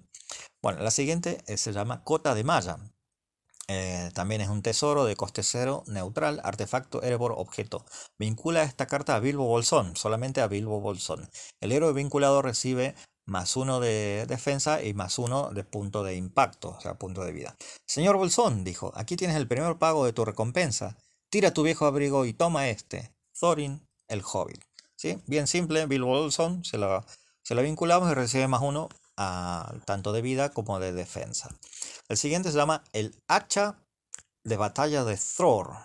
[0.63, 2.79] Bueno, la siguiente eh, se llama Cota de Malla.
[3.69, 7.85] Eh, también es un tesoro de coste cero, neutral, artefacto, Erebor, objeto.
[8.19, 11.29] Vincula esta carta a Bilbo Bolsón, solamente a Bilbo Bolsón.
[11.61, 12.95] El héroe vinculado recibe
[13.25, 17.33] más uno de defensa y más uno de punto de impacto, o sea, punto de
[17.33, 17.57] vida.
[17.87, 20.97] Señor Bolsón, dijo, aquí tienes el primer pago de tu recompensa.
[21.31, 23.15] Tira tu viejo abrigo y toma este.
[23.39, 24.63] Thorin, el Hobbit.
[24.97, 25.21] ¿Sí?
[25.27, 27.05] Bien simple, Bilbo Bolsón, se lo,
[27.43, 31.49] se lo vinculamos y recibe más uno a, tanto de vida como de defensa.
[32.09, 33.79] El siguiente se llama el hacha
[34.45, 35.79] de batalla de Thor.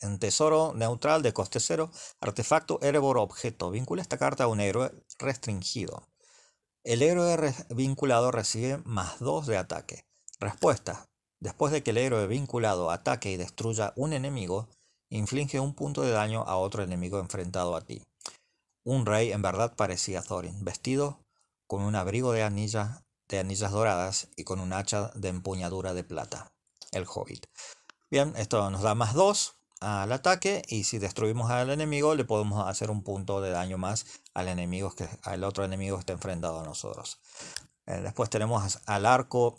[0.00, 1.90] En tesoro neutral de coste cero,
[2.20, 3.70] artefacto Erebor objeto.
[3.70, 6.06] Vincula esta carta a un héroe restringido.
[6.84, 10.04] El héroe vinculado recibe más 2 de ataque.
[10.38, 11.08] Respuesta.
[11.40, 14.68] Después de que el héroe vinculado ataque y destruya un enemigo,
[15.10, 18.02] inflige un punto de daño a otro enemigo enfrentado a ti.
[18.84, 21.18] Un rey en verdad parecía Thorin, vestido
[21.66, 26.04] con un abrigo de anilla de anillas doradas y con un hacha de empuñadura de
[26.04, 26.52] plata,
[26.92, 27.46] el hobbit.
[28.10, 32.66] Bien, esto nos da más 2 al ataque y si destruimos al enemigo le podemos
[32.66, 36.60] hacer un punto de daño más al enemigo que al otro enemigo que está enfrentado
[36.60, 37.20] a nosotros.
[37.86, 39.58] Eh, después tenemos al arco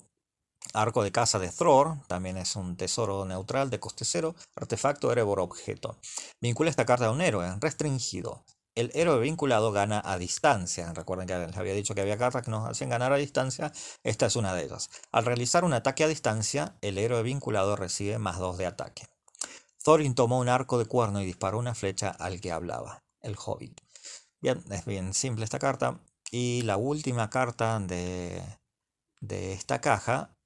[0.73, 5.39] Arco de casa de Thror, también es un tesoro neutral de coste cero, artefacto Erebor
[5.39, 5.97] objeto.
[6.39, 8.43] Vincula esta carta a un héroe, restringido.
[8.75, 10.93] El héroe vinculado gana a distancia.
[10.93, 13.73] Recuerden que les había dicho que había cartas que nos hacen ganar a distancia.
[14.03, 14.89] Esta es una de ellas.
[15.11, 19.07] Al realizar un ataque a distancia, el héroe vinculado recibe más 2 de ataque.
[19.83, 23.81] Thorin tomó un arco de cuerno y disparó una flecha al que hablaba, el hobbit.
[24.39, 25.99] Bien, es bien simple esta carta.
[26.31, 28.43] Y la última carta de,
[29.19, 30.37] de esta caja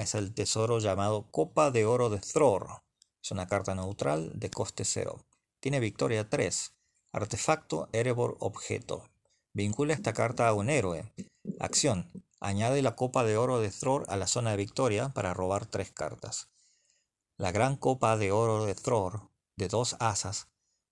[0.00, 2.82] es el tesoro llamado Copa de Oro de Thror.
[3.22, 5.24] Es una carta neutral de coste 0.
[5.60, 6.74] Tiene victoria 3.
[7.12, 9.08] Artefacto Erebor Objeto.
[9.52, 11.12] Vincula esta carta a un héroe.
[11.60, 12.10] Acción.
[12.40, 15.92] Añade la copa de oro de Thror a la zona de victoria para robar tres
[15.92, 16.48] cartas.
[17.38, 20.48] La gran copa de oro de Thror, de dos asas,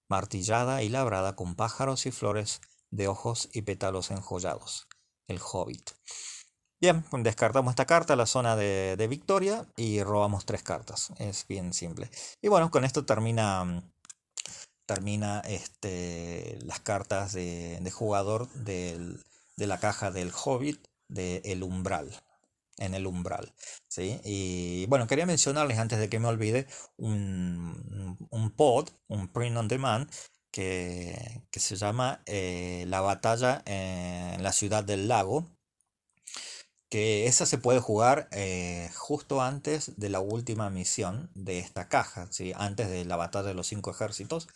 [0.09, 4.89] martillada y labrada con pájaros y flores de ojos y pétalos enjollados.
[5.27, 5.91] El Hobbit.
[6.83, 11.12] Bien, descartamos esta carta la zona de, victoria y robamos tres cartas.
[11.18, 12.11] Es bien simple.
[12.41, 13.85] Y bueno, con esto termina
[14.85, 19.16] termina este, las cartas de, jugador de
[19.59, 22.20] la caja del Hobbit de El Umbral.
[22.78, 23.55] En el umbral.
[23.87, 24.20] ¿sí?
[24.24, 26.66] Y bueno, quería mencionarles antes de que me olvide
[26.97, 30.11] un, pod, un print on demand,
[30.51, 35.49] que, se llama eh, La batalla en la ciudad del lago.
[36.93, 42.28] Que esa se puede jugar eh, justo antes de la última misión de esta caja,
[42.30, 42.53] ¿sí?
[42.55, 44.47] antes de la batalla de los cinco ejércitos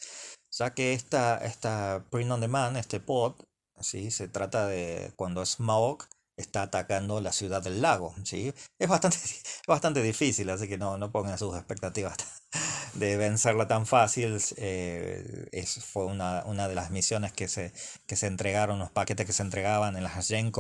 [0.57, 3.35] ya que esta, esta print on demand, este pod,
[3.81, 4.11] ¿sí?
[4.11, 6.05] se trata de cuando Smaug
[6.37, 8.15] está atacando la ciudad del lago.
[8.25, 8.53] ¿sí?
[8.79, 9.19] Es, bastante,
[9.67, 12.17] bastante difícil, así que no, no pongan sus expectativas
[12.95, 14.39] de vencerla tan fácil.
[14.57, 17.73] Eh, es, fue una, una, de las misiones que se,
[18.07, 20.51] que se entregaron, los paquetes que se entregaban en las Gen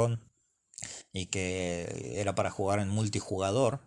[1.16, 3.80] y que era para jugar en multijugador.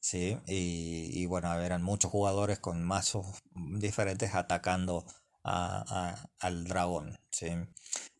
[0.00, 0.38] ¿sí?
[0.46, 5.06] Y, y bueno, eran muchos jugadores con mazos diferentes atacando
[5.44, 7.18] al dragón.
[7.30, 7.48] ¿sí?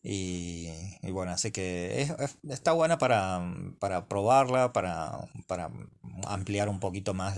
[0.01, 0.71] Y,
[1.11, 2.07] bueno, así que
[2.49, 3.41] está buena para,
[3.79, 5.71] para probarla, para, para,
[6.25, 7.37] ampliar un poquito más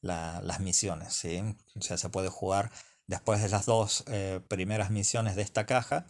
[0.00, 1.14] las misiones.
[1.14, 1.42] ¿sí?
[1.76, 2.72] O sea, se puede jugar
[3.06, 6.06] después de las dos eh, primeras misiones de esta caja.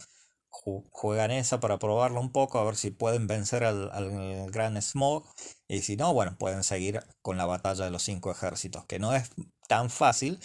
[0.91, 5.25] Juegan esa para probarla un poco, a ver si pueden vencer al, al Gran Smog.
[5.67, 9.13] Y si no, bueno, pueden seguir con la batalla de los cinco ejércitos, que no
[9.13, 9.31] es
[9.67, 10.39] tan fácil,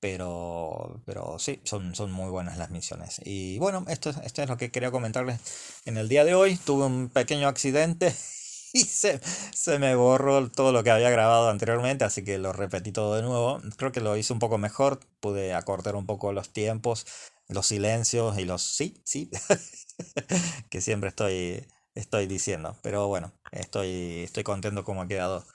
[0.00, 3.22] pero, pero sí, son, son muy buenas las misiones.
[3.24, 5.40] Y bueno, esto, esto es lo que quería comentarles
[5.86, 6.56] en el día de hoy.
[6.56, 8.08] Tuve un pequeño accidente
[8.74, 9.18] y se,
[9.54, 13.22] se, me borró todo lo que había grabado anteriormente, así que lo repetí todo de
[13.22, 13.60] nuevo.
[13.78, 17.06] Creo que lo hice un poco mejor, pude acortar un poco los tiempos,
[17.48, 19.30] los silencios y los sí, sí,
[20.70, 22.76] que siempre estoy, estoy diciendo.
[22.82, 25.46] Pero bueno, estoy, estoy contento como ha quedado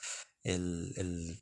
[0.43, 1.41] el,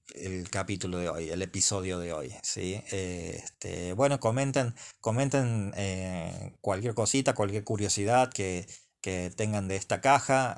[0.50, 2.34] capítulo de hoy, el episodio de hoy.
[2.43, 2.82] ¿sí?
[2.91, 8.68] Este, bueno, comenten, comenten eh, cualquier cosita, cualquier curiosidad que,
[9.02, 10.52] tengan de esta caja,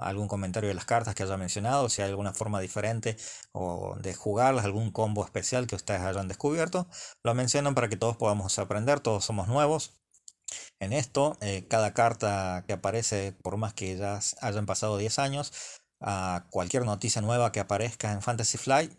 [0.00, 3.16] algún comentario de las cartas que haya mencionado, si hay alguna forma diferente
[3.52, 6.88] o de jugarlas, algún combo especial que ustedes hayan descubierto,
[7.24, 9.92] lo mencionan para que todos podamos aprender, todos somos nuevos.
[10.78, 15.52] En esto, eh, cada carta que aparece, por más que ya hayan pasado 10 años,
[16.00, 18.92] a cualquier noticia nueva que aparezca en Fantasy Flight,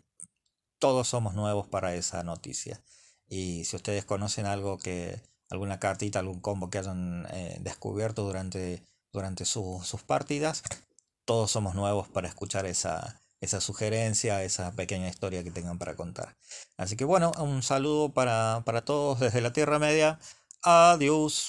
[0.78, 2.82] todos somos nuevos para esa noticia.
[3.28, 8.82] Y si ustedes conocen algo que, alguna cartita, algún combo que hayan eh, descubierto durante,
[9.12, 10.62] durante sus partidas,
[11.24, 16.36] todos somos nuevos para escuchar esa, esa sugerencia, esa pequeña historia que tengan para contar.
[16.76, 20.18] Así que bueno, un saludo para, para todos desde la Tierra Media.
[20.62, 21.46] Adiós.